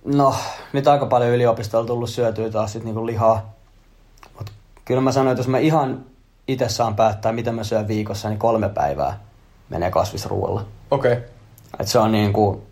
[0.04, 0.34] no,
[0.72, 3.54] nyt aika paljon yliopistolla tullut syötyä taas sit niinku lihaa.
[4.38, 4.50] Mut
[4.84, 6.04] kyllä mä sanoin, että jos mä ihan
[6.48, 9.20] itse saan päättää, mitä mä syön viikossa, niin kolme päivää
[9.68, 10.64] menee kasvisruoalla.
[10.90, 11.12] Okei.
[11.12, 11.24] Okay.
[11.80, 12.62] Et se on niinku,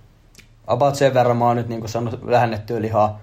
[0.66, 3.20] about sen verran mä oon nyt niinku saanut lähennettyä lihaa.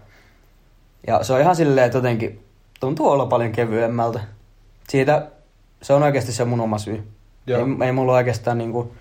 [1.07, 2.45] Ja se on ihan silleen, että jotenkin
[2.79, 4.19] tuntuu olla paljon kevyemmältä.
[4.89, 5.27] Siitä
[5.81, 7.03] se on oikeasti se mun oma syy.
[7.47, 7.59] Joo.
[7.59, 8.93] Ei, ei mulla oikeastaan niinku,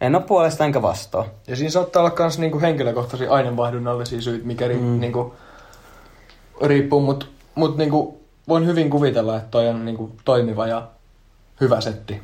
[0.00, 1.26] en ole puolesta enkä vastaan.
[1.46, 5.00] Ja siinä saattaa olla myös niinku henkilökohtaisia aineenvaihdunnallisia syitä, mikä ri, Mm.
[5.00, 5.34] niinku,
[6.62, 10.88] riippuu, mutta mut niinku, voin hyvin kuvitella, että toi on niinku, toimiva ja
[11.60, 12.22] hyvä setti.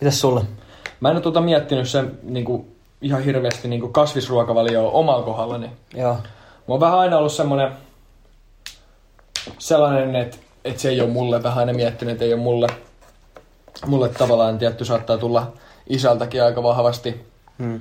[0.00, 0.44] Mitäs sulle?
[1.00, 2.68] Mä en ole tuota miettinyt sen niinku,
[3.02, 5.70] ihan hirveästi niinku, kasvisruokavalioa omalla kohdallani.
[5.94, 6.12] Joo.
[6.12, 7.72] Mulla on vähän aina ollut semmoinen
[9.60, 12.66] sellainen, että, että se ei ole mulle, vähän aina miettinyt, että ei ole mulle.
[13.86, 15.52] Mulle tavallaan tietty saattaa tulla
[15.88, 17.26] isältäkin aika vahvasti.
[17.58, 17.80] Hmm.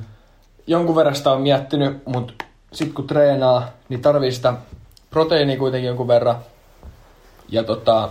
[0.68, 2.34] Jonkun verran sitä on miettinyt, mutta
[2.74, 4.54] sitten kun treenaa, niin tarvii sitä
[5.10, 6.38] proteiinia kuitenkin jonkun verran.
[7.50, 8.10] Ja tota,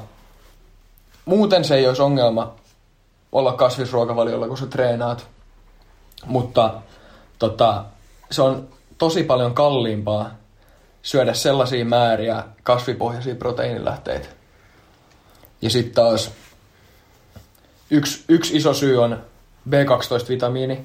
[1.24, 2.54] muuten se ei olisi ongelma
[3.33, 5.26] olla kasvisruokavaliolla, kun sä treenaat.
[6.26, 6.74] Mutta
[7.38, 7.85] tota,
[8.31, 10.31] se on tosi paljon kalliimpaa
[11.02, 14.28] syödä sellaisia määriä kasvipohjaisia proteiinilähteitä.
[15.62, 16.30] Ja sitten taas
[17.90, 19.22] yksi, yksi iso syy on
[19.70, 20.78] B12-vitamiini.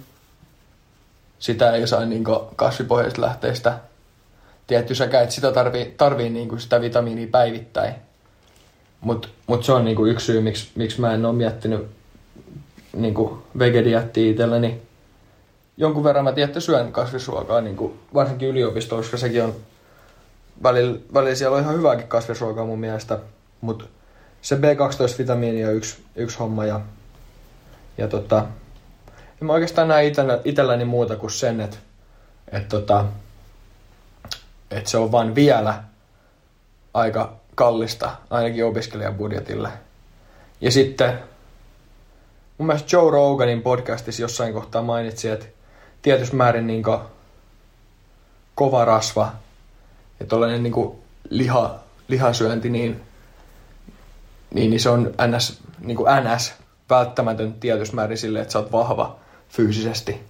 [1.40, 3.80] Sitä ei saa niinku kasvipohjaisista lähteistä.
[4.68, 7.94] Tietty säkä, että sitä tarvii, tarvii niinku sitä vitamiinia päivittäin.
[9.02, 11.88] Mutta mut se on niinku yksi syy, miksi, miksi mä en ole miettinyt
[12.94, 14.82] niinku vegediättiä itselleni.
[15.78, 19.56] Jonkun verran mä tietty syön kasvisruokaa, niinku, varsinkin yliopistossa, koska sekin on
[20.64, 23.20] välillä, välillä siellä on ihan hyvääkin kasvisruokaa mun mielestä.
[23.62, 23.86] Mutta
[24.42, 26.82] se B12-vitamiini on yksi, yksi homma ja,
[27.98, 28.46] ja tota,
[29.42, 30.12] en mä oikeastaan näe
[30.46, 31.78] itselläni muuta kuin sen, että
[32.52, 33.06] et tota,
[34.72, 35.84] et se on vain vielä
[36.94, 39.70] aika kallista, ainakin opiskelijabudjetille.
[40.62, 41.20] Ja sitten
[42.58, 45.46] mun mielestä Joe Roganin podcastissa jossain kohtaa mainitsi, että
[46.02, 46.84] tietyssä määrin niin
[48.56, 49.32] kova rasva
[50.20, 50.92] ja tollainen niin
[51.30, 51.76] liha,
[52.08, 53.02] lihansyönti, niin,
[54.54, 56.54] niin, niin se on ns, niin kuin ns
[56.90, 59.16] välttämätön tietyssä määrin sille, että sä oot vahva
[59.50, 60.22] fyysisesti.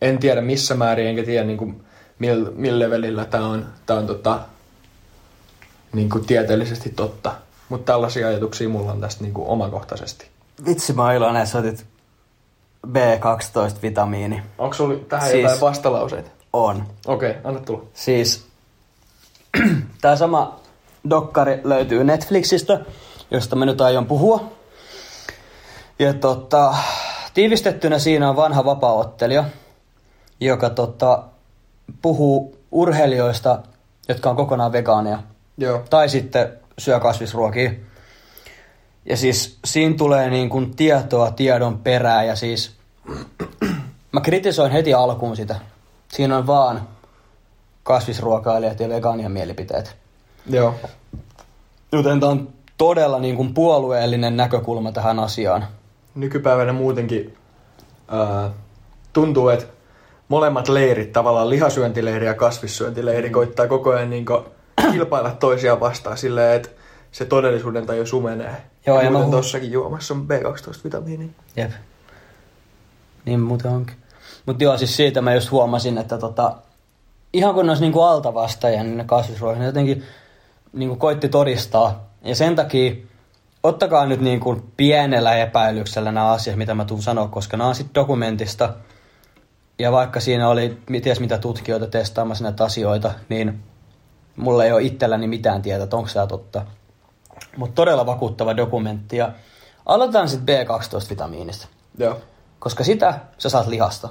[0.00, 1.84] En tiedä missä määrin, enkä tiedä niin kuin,
[2.18, 4.40] millä, millä levelillä tämä on, tää on tota,
[5.92, 7.34] niin kuin tieteellisesti totta.
[7.68, 10.26] Mutta tällaisia ajatuksia mulla on tästä niin kuin omakohtaisesti.
[10.66, 11.86] Vitsi mä oon iloinen, että otit
[12.88, 14.42] B12-vitamiini.
[14.58, 16.30] Onko sulla tähän Siis- jotain vastalauseita?
[16.52, 16.86] On.
[17.06, 17.82] Okei, okay, anna tulla.
[17.94, 18.45] Siis
[20.00, 20.60] tämä sama
[21.10, 22.80] dokkari löytyy Netflixistä,
[23.30, 24.52] josta mä nyt aion puhua.
[25.98, 26.74] Ja tota,
[27.34, 29.44] tiivistettynä siinä on vanha vapaaottelija,
[30.40, 31.22] joka tota,
[32.02, 33.58] puhuu urheilijoista,
[34.08, 35.18] jotka on kokonaan vegaaneja.
[35.58, 35.82] Joo.
[35.90, 37.70] Tai sitten syö kasvisruokia.
[39.04, 42.76] Ja siis siinä tulee niin kuin tietoa tiedon perää ja siis
[44.12, 45.56] mä kritisoin heti alkuun sitä.
[46.08, 46.88] Siinä on vaan
[47.86, 49.96] kasvisruokailijat ja vegaanien mielipiteet.
[50.50, 50.74] Joo.
[51.92, 55.66] Joten tämä on todella niin kuin puolueellinen näkökulma tähän asiaan.
[56.14, 57.36] nykypäivänä muutenkin
[58.08, 58.50] ää,
[59.12, 59.66] tuntuu, että
[60.28, 64.26] molemmat leirit, tavallaan lihasyöntileiri ja kasvissyöntileiri, koittaa koko ajan niin
[64.92, 66.68] kilpailla toisiaan vastaan silleen, että
[67.12, 68.56] se todellisuuden taju sumenee.
[68.86, 71.30] Joo, ja muuten hu- tossakin juomassa on B12-vitamiini.
[71.56, 71.70] Jep.
[73.24, 73.96] Niin muuten onkin.
[74.46, 76.56] Mutta joo, siis siitä mä just huomasin, että tota,
[77.36, 80.04] ihan kun ne olisi niinku alta vastaajia, niin ne kasvisruokat, ne jotenkin
[80.72, 82.10] niinku koitti todistaa.
[82.22, 82.94] Ja sen takia
[83.62, 87.94] ottakaa nyt niinku pienellä epäilyksellä nämä asiat, mitä mä tuun sanoa, koska nämä on sitten
[87.94, 88.74] dokumentista.
[89.78, 93.62] Ja vaikka siinä oli ties mitä tutkijoita testaamassa näitä asioita, niin
[94.36, 96.66] mulla ei ole itselläni mitään tietoa, että onko tämä totta.
[97.56, 99.16] Mutta todella vakuuttava dokumentti.
[99.16, 99.32] Ja
[99.86, 101.66] aloitetaan sitten B12-vitamiinista.
[101.98, 102.20] Joo.
[102.58, 104.08] Koska sitä sä saat lihasta.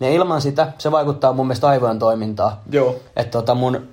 [0.00, 2.56] Ja ilman sitä se vaikuttaa mun mielestä aivojen toimintaan.
[2.70, 2.96] Joo.
[3.16, 3.88] Että tota mun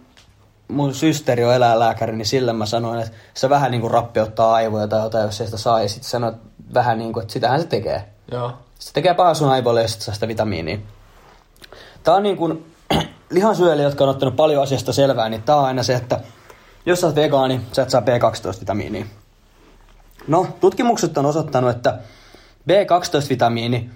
[0.70, 4.88] mun systeri on eläinlääkäri, niin sillä mä sanoin, että se vähän niin kuin rappeuttaa aivoja
[4.88, 5.82] tai jotain, jos ei sitä saa.
[5.82, 6.36] Ja sitten sanoin
[6.74, 8.10] vähän niin kuin, että sitähän se tekee.
[8.32, 8.54] Joo.
[8.80, 10.78] Se tekee pahaa sun aivoille sit saa sitä vitamiinia.
[12.04, 12.76] Tää on niin kuin
[13.30, 16.20] lihansyöjille, jotka on ottanut paljon asiasta selvää, niin tää on aina se, että
[16.86, 19.06] jos sä oot vegaani, sä et saa B12-vitamiinia.
[20.28, 21.98] No, tutkimukset on osoittanut, että
[22.70, 23.90] B12-vitamiini,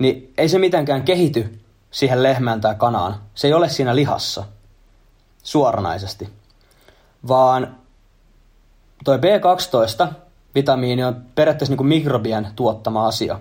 [0.00, 1.60] niin ei se mitenkään kehity
[1.90, 3.20] siihen lehmään tai kanaan.
[3.34, 4.44] Se ei ole siinä lihassa
[5.42, 6.28] suoranaisesti,
[7.28, 7.76] vaan
[9.04, 13.40] toi B12-vitamiini on periaatteessa niin kuin mikrobien tuottama asia.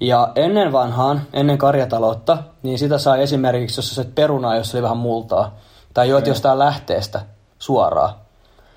[0.00, 4.96] Ja ennen vanhaan, ennen karjataloutta, niin sitä sai esimerkiksi, jos syöt perunaa, jos oli vähän
[4.96, 5.54] multaa,
[5.94, 7.20] tai joit jostain lähteestä
[7.58, 8.14] suoraan,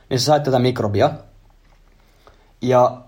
[0.10, 1.10] niin sä sait tätä mikrobia.
[2.62, 3.02] Ja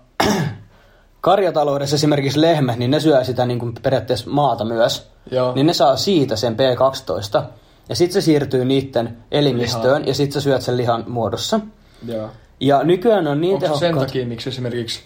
[1.24, 5.54] karjataloudessa esimerkiksi lehmät, niin ne syö sitä niin kuin periaatteessa maata myös, Joo.
[5.54, 7.42] niin ne saa siitä sen B12,
[7.88, 10.06] ja sitten se siirtyy niiden elimistöön, Lihaan.
[10.06, 11.60] ja sitten sä syöt sen lihan muodossa.
[12.06, 12.28] Joo.
[12.60, 14.06] Ja nykyään on niin Onko se sen tehokkaat...
[14.06, 15.00] takia, miksi esimerkiksi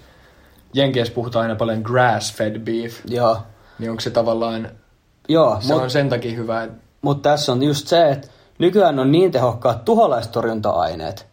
[0.75, 3.39] Jenkeissä puhutaan aina paljon grass-fed beef, Joo,
[3.79, 4.69] niin onko se tavallaan,
[5.29, 8.29] joo se mut- on sen takia hyvä, että Mutta tässä on just se, että
[8.59, 11.27] nykyään on niin tehokkaat tuholaistorjunta-aineet,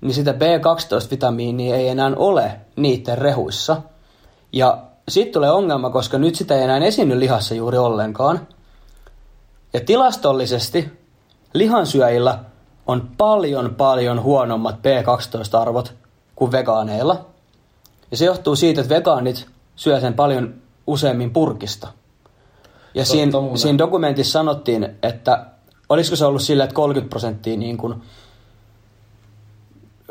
[0.00, 3.82] niin sitä B12-vitamiinia ei enää ole niiden rehuissa.
[4.52, 8.48] Ja sitten tulee ongelma, koska nyt sitä ei enää esiinny lihassa juuri ollenkaan.
[9.72, 10.92] Ja tilastollisesti
[11.54, 12.38] lihansyöjillä
[12.86, 15.94] on paljon paljon huonommat B12-arvot
[16.36, 17.26] kuin vegaaneilla.
[18.10, 20.54] Ja se johtuu siitä, että vegaanit syö sen paljon
[20.86, 21.88] useammin purkista.
[22.94, 23.58] Ja Totta siinä, muuten.
[23.58, 25.46] siinä dokumentissa sanottiin, että
[25.88, 27.94] olisiko se ollut sillä, että 30 prosenttia niin kuin,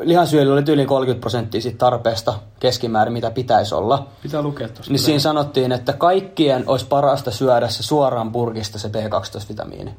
[0.00, 4.06] lihansyöjillä oli yli 30 prosenttia siitä tarpeesta keskimäärin, mitä pitäisi olla.
[4.22, 4.92] pitää lukea tuosta.
[4.92, 9.90] Niin siinä sanottiin, että kaikkien olisi parasta syödä se suoraan purkista se B12-vitamiini.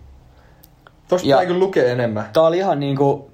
[1.07, 2.29] Tuosta ja- pitää kyllä lukea enemmän.
[2.33, 3.31] Tää oli ihan niinku,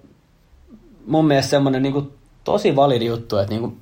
[1.08, 2.12] mun mielestä semmonen niinku
[2.43, 3.78] tosi validi juttu, että niinku, mun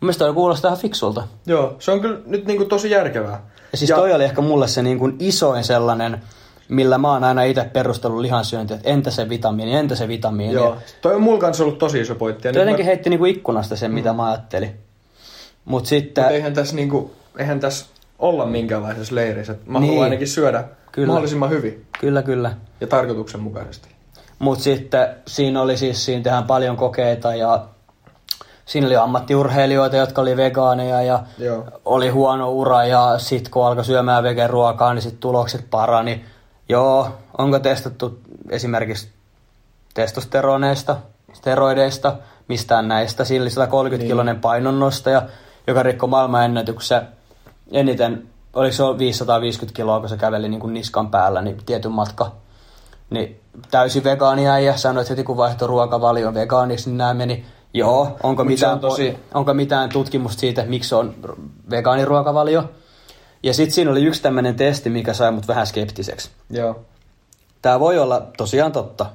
[0.00, 1.22] mielestä toi kuulostaa ihan fiksulta.
[1.46, 3.46] Joo, se on kyllä nyt niinku tosi järkevää.
[3.72, 3.96] Ja siis ja...
[3.96, 6.22] toi oli ehkä mulle se niinku isoin sellainen,
[6.68, 10.52] millä mä oon aina itse perustellut lihansyöntiä, että entä se vitamiini, entä se vitamiini.
[10.52, 12.48] Joo, toi on mulla kanssa ollut tosi iso pointti.
[12.48, 14.74] Jotenkin mä- heitti niinku ikkunasta sen, mitä mä ajattelin.
[15.64, 17.86] Mut sitten, Mut eihän tässä niinku, eihän tässä
[18.18, 19.54] olla minkäänlaisessa leirissä.
[19.66, 19.88] Mä Niin.
[19.88, 21.06] haluan ainakin syödä Kyllä.
[21.06, 22.52] mahdollisimman hyvin kyllä kyllä.
[22.80, 23.88] ja tarkoituksenmukaisesti.
[24.38, 27.64] Mutta sitten siinä oli siis, siinä tehdään paljon kokeita ja
[28.64, 31.64] siinä oli ammattiurheilijoita, jotka oli vegaaneja ja Joo.
[31.84, 36.24] oli huono ura ja sitten kun alkoi syömään vegeruokaa, niin sitten tulokset parani.
[36.68, 38.18] Joo, onko testattu
[38.50, 39.08] esimerkiksi
[39.94, 40.96] testosteroneista,
[41.32, 42.16] steroideista,
[42.48, 43.24] mistään näistä.
[43.24, 44.10] Siinä oli 130 Niin.
[44.10, 45.22] kilonen painonnostaja,
[45.66, 47.02] joka rikkoi maailmanennätyksen
[47.72, 52.32] eniten, oliko se 550 kiloa, kun se käveli niin kuin niskan päällä, niin tietyn matka.
[53.10, 57.44] Niin täysin vegaania ja sanoi, että heti kun vaihtoi ruokavalion vegaaniksi, niin nämä meni.
[57.74, 61.14] Joo, onko Mut mitään, on tosi- onko mitään tutkimusta siitä, miksi on
[61.70, 62.64] vegaaniruokavalio?
[63.44, 66.30] Ja sitten siinä oli yksi tämmöinen testi, mikä sai mut vähän skeptiseksi.
[66.50, 66.80] Joo.
[67.62, 69.06] Tämä voi olla tosiaan totta,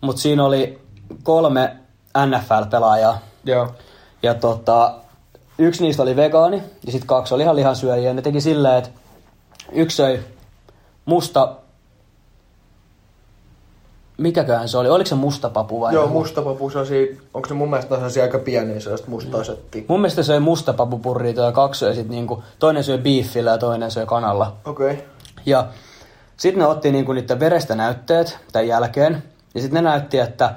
[0.00, 0.78] mutta siinä oli
[1.22, 1.76] kolme
[2.26, 3.18] NFL-pelaajaa.
[3.44, 3.74] Joo.
[4.22, 4.94] Ja tota,
[5.58, 8.14] yksi niistä oli vegaani ja sitten kaksi oli ihan lihansyöjiä.
[8.14, 8.90] Ne teki silleen, että
[9.72, 10.20] yksi söi
[11.04, 11.56] musta...
[14.16, 14.88] Mikäköhän se oli?
[14.88, 15.94] Oliko se musta papu vai?
[15.94, 19.82] Joo, mustapapu, sellaisia, onko se mun mielestä sellaisia aika pieniä sellaista mustaa settiä?
[19.88, 23.58] Mun mielestä se söi musta papupurriita ja kaksi söi sit niinku, toinen söi beefillä ja
[23.58, 24.56] toinen söi kanalla.
[24.64, 24.92] Okei.
[24.92, 25.04] Okay.
[25.46, 25.66] Ja
[26.36, 29.22] sitten ne otti niinku niiden verestä näytteet tämän jälkeen.
[29.54, 30.54] Ja sitten ne näytti, että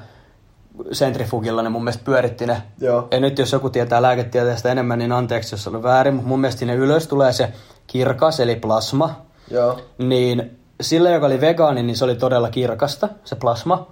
[0.93, 2.61] centrifugilla ne mun mielestä pyöritti ne.
[2.79, 3.07] Joo.
[3.11, 6.13] Ja nyt jos joku tietää lääketieteestä enemmän, niin anteeksi, jos on väärin.
[6.13, 7.53] Mutta mun mielestä sinne ylös tulee se
[7.87, 9.21] kirkas, eli plasma.
[9.51, 9.79] Joo.
[9.97, 13.87] Niin sillä, joka oli vegaani, niin se oli todella kirkasta, se plasma.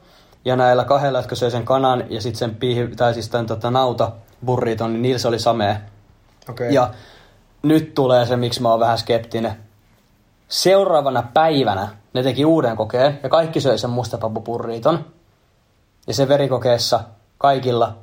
[0.45, 3.71] Ja näillä kahdella, jotka söi sen kanan ja sitten sen piihi, tai siis tämän tota,
[3.71, 4.11] nauta
[4.45, 5.75] burriton, niin niillä se oli samea.
[6.49, 6.73] Okei.
[6.73, 6.89] Ja
[7.63, 9.53] nyt tulee se, miksi mä oon vähän skeptinen.
[10.47, 15.05] Seuraavana päivänä ne teki uuden kokeen ja kaikki söi sen mustapapupurriiton.
[16.07, 16.99] Ja se verikokeessa
[17.37, 17.97] kaikilla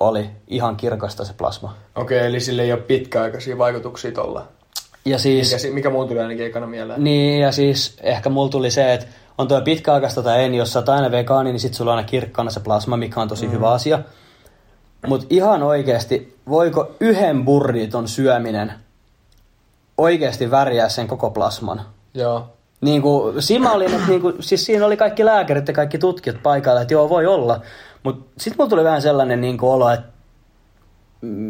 [0.00, 1.74] oli ihan kirkasta se plasma.
[1.94, 4.46] Okei, eli sille ei ole pitkäaikaisia vaikutuksia tolla.
[5.06, 7.04] Ja siis, Mikä, mikä muun tuli ainakin ekana mieleen.
[7.04, 9.06] niin, ja siis ehkä mulla tuli se, että
[9.38, 11.96] on tuo pitkäaikaista tai ei, niin jos sä oot aina vegaani, niin sit sulla on
[11.96, 13.52] aina kirkkana se plasma, mikä on tosi mm.
[13.52, 13.98] hyvä asia.
[15.06, 18.72] Mutta ihan oikeasti, voiko yhden burriton syöminen
[19.98, 21.82] oikeasti väriä sen koko plasman?
[22.14, 22.46] Joo.
[22.80, 26.42] Niin kuin, siinä oli, että niin kuin, siis siinä oli kaikki lääkärit ja kaikki tutkijat
[26.42, 27.60] paikalla, että joo, voi olla.
[28.02, 30.08] Mutta sitten mulla tuli vähän sellainen niin kuin olo, että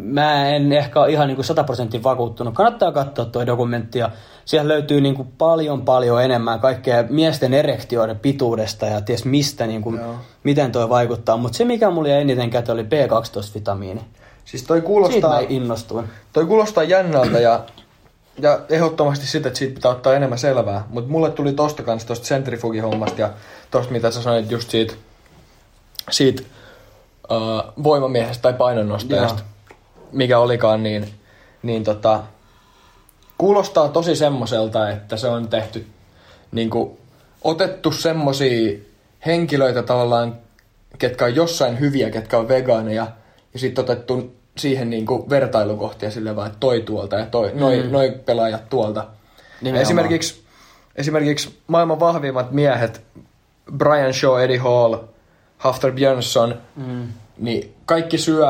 [0.03, 2.55] mä en ehkä ole ihan niin kuin 100 prosenttia vakuuttunut.
[2.55, 4.11] Kannattaa katsoa tuo dokumentti ja
[4.45, 9.83] siellä löytyy niin kuin paljon paljon enemmän kaikkea miesten erektioiden pituudesta ja ties mistä, niin
[9.83, 10.15] kuin, Joo.
[10.45, 11.37] miten toi vaikuttaa.
[11.37, 14.01] Mutta se mikä mulla jäi eniten käteen oli B12-vitamiini.
[14.45, 16.09] Siis toi Siitä kuulostaa, mä innostuin.
[16.33, 17.65] toi kuulostaa jännältä ja,
[18.39, 20.85] ja ehdottomasti sitä, että siitä pitää ottaa enemmän selvää.
[20.91, 23.31] Mutta mulle tuli tosta kanssa tosta centrifugihommasta ja
[23.71, 24.95] tosta mitä sä sanoit just siitä,
[26.11, 26.43] siitä
[27.31, 29.43] uh, voimamiehestä tai painonnostajasta,
[30.13, 31.07] mikä olikaan, niin,
[31.63, 32.23] niin tota,
[33.39, 35.87] kuulostaa tosi semmoiselta, että se on tehty
[36.53, 36.99] niin kuin,
[37.45, 38.79] otettu semmosia
[39.27, 40.37] henkilöitä tavallaan,
[40.99, 43.07] ketkä on jossain hyviä, ketkä on vegaaneja,
[43.55, 47.83] ja sitten otettu siihen niin kuin, vertailukohtia sille vaan, että toi tuolta ja toi, noi,
[47.83, 47.93] Mm.
[47.93, 49.07] noi pelaajat tuolta.
[49.61, 49.83] Nimenomaan.
[49.83, 50.43] esimerkiksi,
[50.97, 53.03] esimerkiksi maailman vahvimmat miehet,
[53.77, 54.95] Brian Shaw, Eddie Hall,
[55.59, 57.09] Hafter Björnsson, Mm.
[57.39, 58.47] niin kaikki syö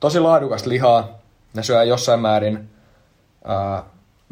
[0.00, 1.08] tosi laadukasta lihaa.
[1.54, 2.70] Ne syö jossain määrin,
[3.44, 3.82] ää,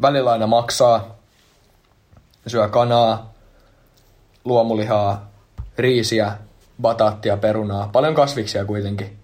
[0.01, 1.15] välillä aina maksaa.
[2.45, 3.33] Ne syö kanaa,
[4.45, 5.29] luomulihaa,
[5.77, 6.31] riisiä,
[6.81, 7.89] bataattia, perunaa.
[7.91, 9.17] Paljon kasviksia kuitenkin.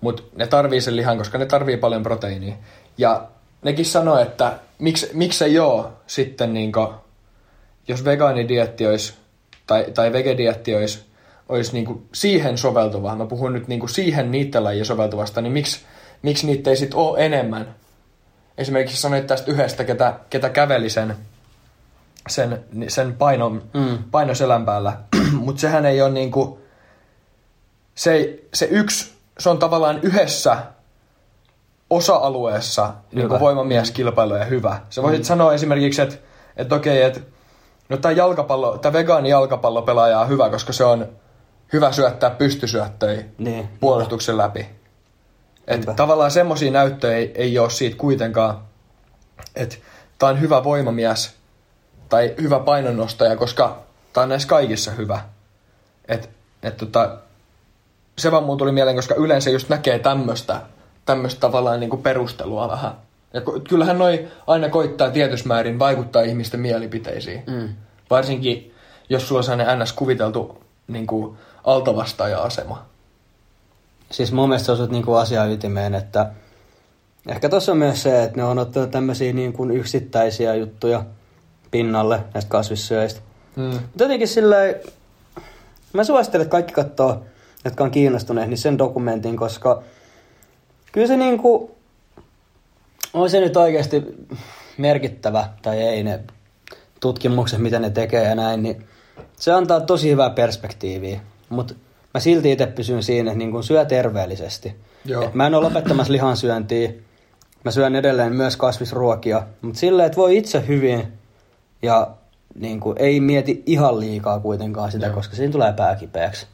[0.00, 2.56] Mutta ne tarvii sen lihan, koska ne tarvii paljon proteiinia.
[2.98, 3.28] Ja
[3.62, 6.94] nekin sanoo, että miksi, miksi ei oo sitten niinku,
[7.88, 9.14] jos vegaanidietti olisi,
[9.66, 11.07] tai, tai vegedietti olisi,
[11.48, 15.80] olisi niinku siihen soveltuva, mä puhun nyt niinku siihen niiden lajien soveltuvasta, niin miksi,
[16.22, 17.74] miksi niitä ei sit ole enemmän?
[18.58, 21.16] Esimerkiksi sanoit tästä yhdestä, ketä, ketä käveli sen,
[22.28, 23.98] sen, sen painon, Mm.
[24.10, 24.96] paino selän päällä,
[25.44, 26.60] mutta sehän ei ole niinku,
[27.94, 30.56] se, ei- se yksi, se on tavallaan yhdessä
[31.90, 33.40] osa-alueessa niin Hyvä.
[33.40, 34.80] voimamieskilpailuja hyvä.
[34.90, 35.26] Sä voisit mm.
[35.26, 36.16] sanoa esimerkiksi, että
[36.56, 37.20] et okei, että
[37.88, 41.08] no tämä jalkapallo, tämä vegaani jalkapallopelaaja on hyvä, koska se on
[41.72, 43.68] hyvä syöttää pystysyöttöjä Niin.
[43.80, 44.60] puolustuksen läpi.
[45.66, 45.94] Et Niinpä.
[45.94, 48.58] tavallaan semmoisia näyttöjä ei, ei ole siitä kuitenkaan,
[49.56, 49.76] että
[50.18, 51.34] tämä on hyvä voimamies
[52.08, 53.78] tai hyvä painonnostaja, koska
[54.12, 55.20] tämä on näissä kaikissa hyvä.
[56.08, 56.30] Et,
[56.62, 57.18] et tota,
[58.18, 60.60] se vaan mulla tuli mieleen, koska yleensä just näkee tämmöistä
[61.06, 62.92] tämmöistä tavallaan niin kuin perustelua vähän.
[63.34, 67.42] Ja kyllähän noi aina koittaa tietyssä määrin vaikuttaa ihmisten mielipiteisiin.
[67.46, 67.68] Mm.
[68.10, 68.74] Varsinkin,
[69.08, 69.92] jos sulla on sellainen ns.
[69.92, 72.84] kuviteltu niin kuin altavastaaja-asema.
[74.10, 76.30] Siis mun mielestä osut niinku asian ytimeen, että
[77.28, 81.04] ehkä tuossa on myös se, että ne on ottanut tämmöisiä niin kuin yksittäisiä juttuja
[81.70, 83.20] pinnalle näistä kasvissyöistä.
[83.56, 83.64] Mm.
[83.64, 84.74] Mutta jotenkin silleen,
[85.92, 87.22] mä suosittelen, että kaikki katsoo,
[87.64, 89.82] jotka on kiinnostuneet, niin sen dokumentin, koska
[90.92, 91.76] kyllä se niinku,
[93.12, 94.02] on se nyt oikeasti
[94.78, 96.20] merkittävä tai ei ne
[97.00, 98.87] tutkimukset, mitä ne tekee ja näin, niin
[99.36, 101.20] se antaa tosi hyvää perspektiiviä.
[101.48, 101.74] Mutta
[102.14, 104.76] mä silti itse pysyn siinä, että niin kun syö terveellisesti.
[105.04, 105.22] Joo.
[105.22, 106.92] Et mä en ole lopettamassa lihansyöntiä.
[107.64, 109.42] Mä syön edelleen myös kasvisruokia.
[109.62, 111.12] Mutta silleen, että voi itse hyvin
[111.82, 112.10] ja
[112.54, 115.14] niin kuin, ei mieti ihan liikaa kuitenkaan sitä, Joo.
[115.14, 116.46] koska siinä tulee pää kipeäksi.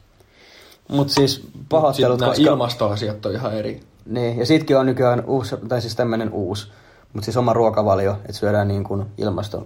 [0.87, 2.43] Mutta siis Mut pahoittelut, nämä koska...
[2.43, 3.79] ilmastoasiat on ihan eri.
[4.05, 6.67] Niin, ja sitkin on nykyään uusi, tai siis tämmöinen uusi,
[7.13, 9.65] mutta siis oma ruokavalio, että syödään niin kuin ilmaston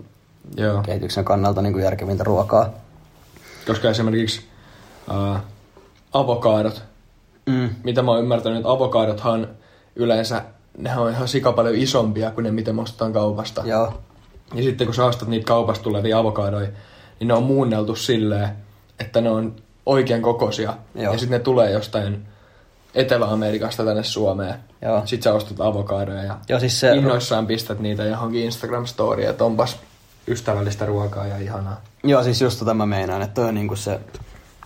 [0.57, 0.81] Joo.
[0.81, 2.69] kehityksen kannalta niin kuin järkevintä ruokaa.
[3.69, 4.41] Koska esimerkiksi
[5.11, 5.41] äh,
[6.13, 6.81] avokaadot,
[7.45, 7.69] Mm.
[7.83, 9.47] mitä mä oon ymmärtänyt, että avokaadothan
[9.95, 10.41] yleensä,
[10.77, 13.61] nehän on ihan sika paljon isompia kuin ne, mitä me ostetaan kaupasta.
[13.65, 13.93] Joo.
[14.53, 16.67] Ja sitten kun sä ostat niitä kaupasta tulevia avokadoja,
[17.19, 18.49] niin ne on muunneltu silleen,
[18.99, 19.55] että ne on
[19.85, 20.73] oikein kokoisia.
[20.95, 21.13] Joo.
[21.13, 22.25] Ja sitten ne tulee jostain
[22.95, 24.55] Etelä-Amerikasta tänne Suomeen.
[24.81, 25.01] Joo.
[25.05, 29.77] Sitten sä ostat avokadoja ja Joo, siis se- innoissaan pistät niitä johonkin Instagram-storiin, että onpas
[30.27, 31.81] ystävällistä ruokaa ja ihanaa.
[32.03, 33.99] Joo, siis just tota mä meinaan, että toi on niinku se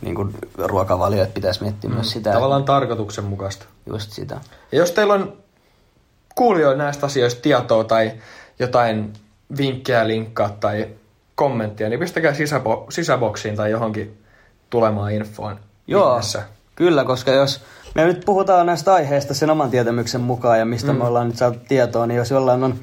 [0.02, 1.94] niinku ruokavalio, että pitäisi miettiä mm.
[1.94, 2.34] myös sitä.
[2.34, 3.66] Tavallaan tarkoituksenmukaista.
[3.86, 4.40] Just sitä.
[4.72, 5.38] Ja jos teillä on
[6.36, 8.12] kuulijoilla näistä asioista tietoa tai
[8.60, 9.14] jotain
[9.58, 10.88] vinkkejä, linkkaa tai
[11.36, 14.24] kommenttia, niin pistäkää sisäbo- sisäboksiin tai johonkin
[14.70, 15.60] tulemaan infoon.
[15.88, 16.44] Joo, ihmeessä.
[16.76, 17.62] kyllä, koska jos
[17.96, 21.00] me nyt puhutaan näistä aiheista sen oman tietämyksen mukaan ja mistä mm.
[21.00, 22.80] me ollaan nyt saatu tietoa, niin jos jollain on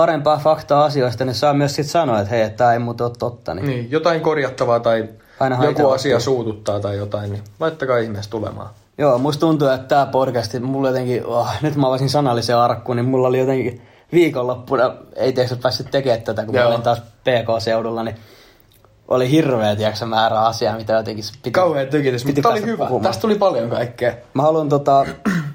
[0.00, 3.12] parempaa faktaa asioista, niin saa myös sitten sanoa, että hei, että tämä ei muuten ole
[3.18, 3.54] totta.
[3.54, 3.66] Niin.
[3.66, 5.08] Niin, jotain korjattavaa tai
[5.40, 8.70] Ainahan joku asia suututtaa tai jotain, niin laittakaa ihmeessä tulemaan.
[8.98, 13.06] Joo, musta tuntuu, että tämä podcast, mulla jotenkin, oh, nyt mä avasin sanallisen arkkuun, niin
[13.06, 13.82] mulla oli jotenkin
[14.12, 16.64] viikonloppuna, ei tiedä, päässyt tekemään tätä, kun Joo.
[16.64, 18.16] mä olin taas PK-seudulla, niin
[19.08, 22.86] oli hirveä, tiedätkö, määrä asiaa, mitä jotenkin piti, Kauhean tykitys, mutta oli hyvä.
[22.86, 23.02] puhumaan.
[23.02, 24.12] Tästä tuli paljon kaikkea.
[24.34, 25.06] Mä haluan tota,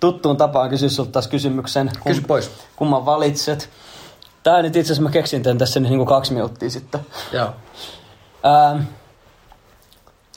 [0.00, 1.90] tuttuun tapaan kysyä sulta taas kysymyksen.
[2.04, 2.50] Kysy pois.
[2.76, 3.70] Kumman valitset?
[4.42, 7.00] Tää nyt itse asiassa mä keksin tän tässä niin kuin kaksi minuuttia sitten.
[7.32, 7.54] Joo.
[8.46, 8.82] Ähm,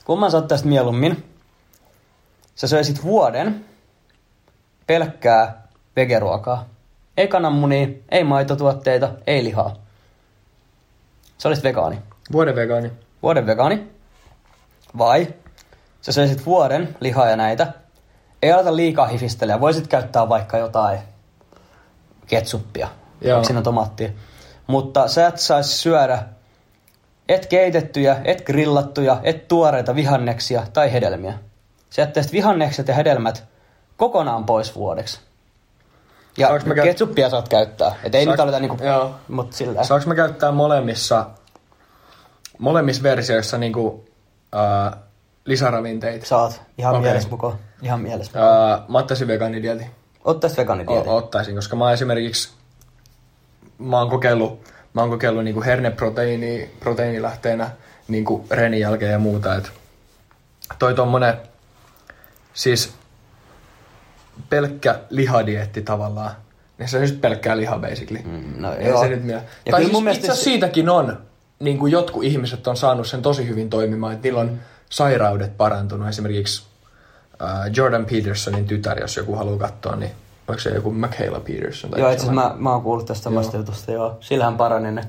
[0.06, 1.30] kumman sä ottaisit mieluummin?
[2.56, 3.66] Sä söisit vuoden
[4.88, 6.66] pelkkää vegeruokaa.
[7.18, 9.76] Ei kananmunia, ei maitotuotteita, ei lihaa.
[11.38, 12.00] Sä olisit vegaani.
[12.32, 12.92] Vuoden vegaani.
[13.24, 13.88] Vuoden vegaani.
[14.98, 15.28] Vai
[16.02, 17.74] sä söisit vuoden lihaa ja näitä.
[18.44, 19.60] Ei aleta liikaa hifistellä.
[19.60, 21.00] Voisit käyttää vaikka jotain
[22.28, 22.88] ketsuppia.
[23.22, 23.44] Joo.
[23.44, 24.10] Siinä tomaattia.
[24.68, 26.24] Mutta sä et saisi syödä
[27.30, 31.34] et keitettyjä, et grillattuja, et tuoreita vihanneksia tai hedelmiä.
[31.90, 33.44] Sä jättäisit vihannekset ja hedelmät
[33.98, 35.20] kokonaan pois vuodeksi.
[36.38, 37.96] Ja Saanko mä käy- ketsuppia saat käyttää.
[38.04, 39.16] Et ei Saanko- nyt aleta niinku, Joo.
[39.28, 39.84] mut sillä.
[39.84, 41.30] Saanko mä käyttää molemmissa,
[42.58, 44.98] molemmissa versioissa niinku, uh,
[45.46, 46.26] lisäravinteita?
[46.26, 46.62] Saat.
[46.78, 47.02] Ihan okay.
[47.04, 47.54] mielessä mukaan.
[47.82, 48.80] Ihan mielessä mukaan.
[48.84, 49.88] Uh, mä ottaisin vegaanidietin.
[50.24, 51.10] Ottaisit vegaanidietin.
[51.12, 52.50] O- ottaisin, koska mä esimerkiksi
[53.78, 54.60] mä oon kokeillut,
[54.94, 57.70] mä oon kokeillut niinku herneproteiini proteiinilähteenä
[58.08, 59.56] niinku renin jälkeen ja muuta.
[59.56, 59.72] Et
[60.80, 61.34] toi tommonen
[62.54, 62.94] siis
[64.50, 66.32] pelkkä lihadietti tavallaan.
[66.78, 68.20] Niin se on just pelkkää lihaa basically.
[68.26, 69.02] Mm, no Ei joo.
[69.02, 71.18] se nyt mie- Ja Tai siis mun itse se- siitäkin on,
[71.60, 74.60] niin kuin jotkut ihmiset on saanut sen tosi hyvin toimimaan, että niillä on
[74.94, 76.08] sairaudet parantunut.
[76.08, 76.64] Esimerkiksi
[77.42, 80.12] äh, Jordan Petersonin tytär, jos joku haluaa katsoa, niin
[80.48, 81.92] onko se joku Michaela Peterson?
[81.92, 84.18] Tai Joo, itse mä, mä oon kuullut tästä samasta jutusta, joo.
[84.20, 85.02] Sillähän parani ne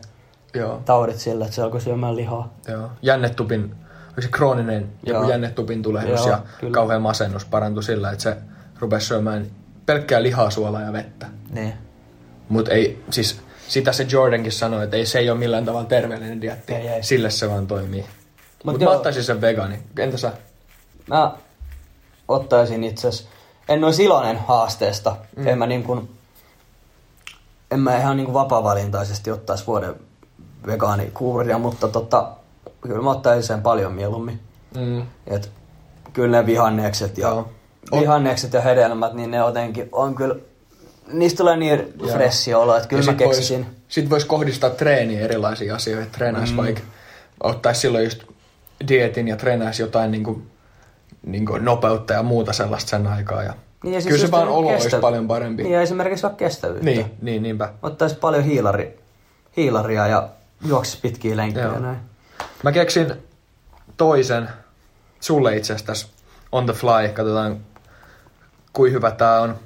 [0.54, 2.54] Joo, taudit sillä, että se alkoi syömään lihaa.
[2.68, 2.90] joo.
[3.02, 3.62] Jännetupin,
[4.08, 5.30] onko se krooninen joku Joo.
[5.30, 6.74] jännetupin tulehdus Joo, ja kyllä.
[6.74, 8.36] kauhean masennus parantui sillä, että se
[8.78, 9.46] rupesi syömään
[9.86, 11.26] pelkkää lihaa, suolaa ja vettä.
[11.50, 11.72] Niin.
[12.48, 16.40] Mutta ei, siis sitä se Jordankin sanoi, että ei se ei ole millään tavalla terveellinen
[16.40, 16.74] dietti.
[16.74, 17.02] Ei, ei.
[17.02, 18.04] Sille se vaan toimii.
[18.64, 19.78] Mut Mutta mä ottaisin sen vegaani.
[19.98, 20.32] Entä sä?
[21.06, 21.32] Mä
[22.28, 23.08] ottaisin itse
[23.68, 25.16] en olisi iloinen haasteesta.
[25.36, 25.46] Mm.
[25.46, 26.08] En mä niin kuin,
[27.70, 29.94] en mä ihan niin kuin vapaa-valintaisesti ottaisi vuoden
[30.66, 32.30] vegaanikuuria, mutta tota,
[32.80, 34.40] kyllä mä ottaisin sen paljon mieluummin.
[34.76, 35.06] Mm.
[35.26, 35.50] Et
[36.12, 37.50] kyllä ne vihannekset ja, Joo.
[38.00, 40.34] Vihannekset ja hedelmät, niin ne jotenkin on kyllä,
[41.12, 42.12] niistä tulee niin Joo.
[42.12, 43.66] freshi olo, että kyllä Ja mä sit vois- keksisin.
[43.88, 46.10] Sit voisi kohdistaa treeniin erilaisiin asioihin.
[46.10, 46.56] Treenaisi mm.
[46.56, 46.80] vaikka,
[47.42, 48.22] ottaisi silloin just
[48.88, 50.42] dietin ja treenaisi jotain niinku,
[51.26, 53.42] niinku nopeutta ja muuta sellaista sen aikaa.
[53.42, 53.54] Ja
[53.84, 55.62] Niin ja siis kyllä se vaan olo kestä- olisi paljon parempi.
[55.62, 56.84] Niin ja esimerkiksi vaikka kestävyyttä.
[56.84, 57.72] niin, niin niinpä.
[57.82, 58.98] Ottaisi paljon hiilari,
[59.56, 60.28] hiilaria ja
[60.66, 61.74] juoksisi pitkiä lenkkejä Joo.
[61.74, 61.98] ja näin.
[62.62, 63.12] Mä keksin
[63.96, 64.48] toisen
[65.20, 66.06] sulle itse asiassa tässä
[66.52, 67.08] on the fly.
[67.14, 67.60] Katsotaan,
[68.72, 69.58] kuin hyvä tää on.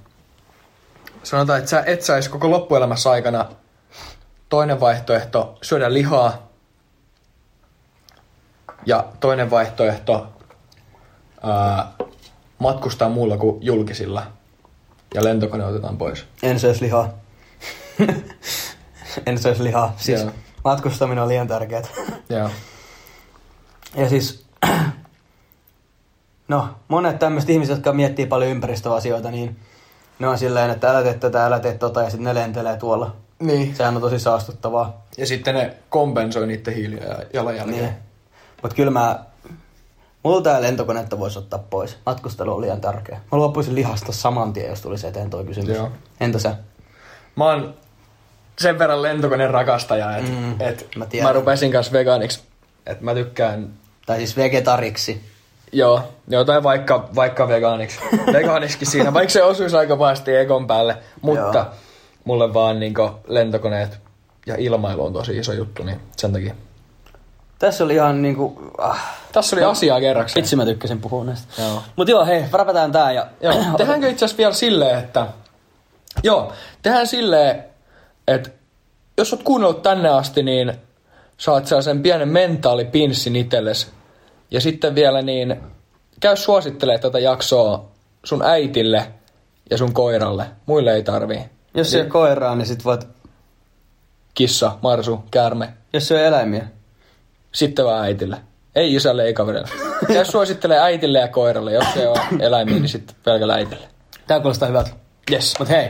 [1.22, 3.46] Sanotaan, että sä et saisi koko loppuelämässä aikana
[4.48, 6.47] toinen vaihtoehto syödä lihaa.
[8.88, 10.26] Ja toinen vaihtoehto
[11.42, 11.92] ää,
[12.58, 14.26] matkustaa muulla kuin julkisilla.
[15.14, 16.24] Ja lentokone otetaan pois.
[16.42, 17.14] En söisi lihaa.
[19.26, 19.94] en söisi lihaa.
[19.96, 20.30] Siis Joo.
[20.64, 21.82] matkustaminen on liian tärkeää.
[22.28, 22.50] Joo.
[23.96, 24.44] ja siis,
[26.48, 29.56] no, monet tämmöiset ihmiset, jotka miettii paljon ympäristöasioita, niin
[30.18, 33.16] ne on silleen, että älä tee tätä, älä tee tota, ja sitten ne lentelee tuolla.
[33.38, 33.76] Niin.
[33.76, 35.06] Sehän on tosi saastuttavaa.
[35.18, 37.80] Ja sitten ne kompensoi niiden hiilijalanjälkeä.
[37.80, 38.07] Niin.
[38.62, 39.18] Mutta kyllä mä,
[40.22, 41.96] mulla tää lentokonetta voisi ottaa pois.
[42.06, 43.16] Matkustelu on liian tärkeä.
[43.32, 45.76] Mä luopuisin lihasta saman tien, jos tulisi eteen toi kysymys.
[45.76, 45.88] Joo.
[46.20, 46.54] Entä sä?
[47.36, 47.74] Mä oon
[48.58, 51.28] sen verran lentokoneen rakastaja, että Mm, mm, et mä tiedän.
[51.28, 52.40] mä rupesin kanssa vegaaniksi.
[52.86, 53.68] Että mä tykkään,
[54.06, 55.20] Tai siis vegetariksi.
[55.72, 58.00] joo, joo tai vaikka, vaikka vegaaniksi.
[58.32, 60.96] vegaaniksi siinä, vaikka se osuisi aika pahasti ekon päälle.
[61.22, 61.66] Mutta Joo.
[62.24, 63.98] mulle vaan niinku lentokoneet
[64.46, 66.54] ja ilmailu on tosi iso juttu, niin sen takia.
[67.58, 68.72] Tässä oli ihan niinku...
[68.78, 70.42] Ah, Tässä oli asiaa kerrakseen.
[70.42, 71.62] vitsi mä tykkäsin puhua näistä.
[71.62, 71.82] Joo.
[71.96, 73.26] Mut joo, hei, räpätään tää ja...
[73.40, 75.26] Joo, tehdäänkö itse asiassa vielä silleen, että...
[76.22, 76.52] Joo,
[76.82, 77.64] tehdään silleen,
[78.28, 78.50] että
[79.18, 80.72] jos oot kuunnellut tänne asti, niin
[81.38, 83.86] saat sellaisen pienen mentaalipinssin itsellesi.
[84.50, 85.60] Ja sitten vielä niin,
[86.20, 87.88] käy suosittelemaan tätä jaksoa
[88.24, 89.12] sun äitille
[89.70, 90.46] ja sun koiralle.
[90.66, 91.44] Muille ei tarvii.
[91.74, 93.08] Jos se koiraa, niin sit voit...
[94.34, 95.72] Kissa, marsu, käärme.
[95.92, 96.68] Jos se on eläimiä.
[97.52, 98.36] Sitten vaan äitille.
[98.74, 99.68] Ei isälle, ei kaverille.
[100.14, 101.72] Käy suosittelee äitille ja koiralle.
[101.72, 103.88] Jos se on eläimiä, niin sitten pelkällä äitille.
[104.26, 104.90] Tää kuulostaa hyvältä.
[105.32, 105.54] Yes.
[105.58, 105.88] Mut hei.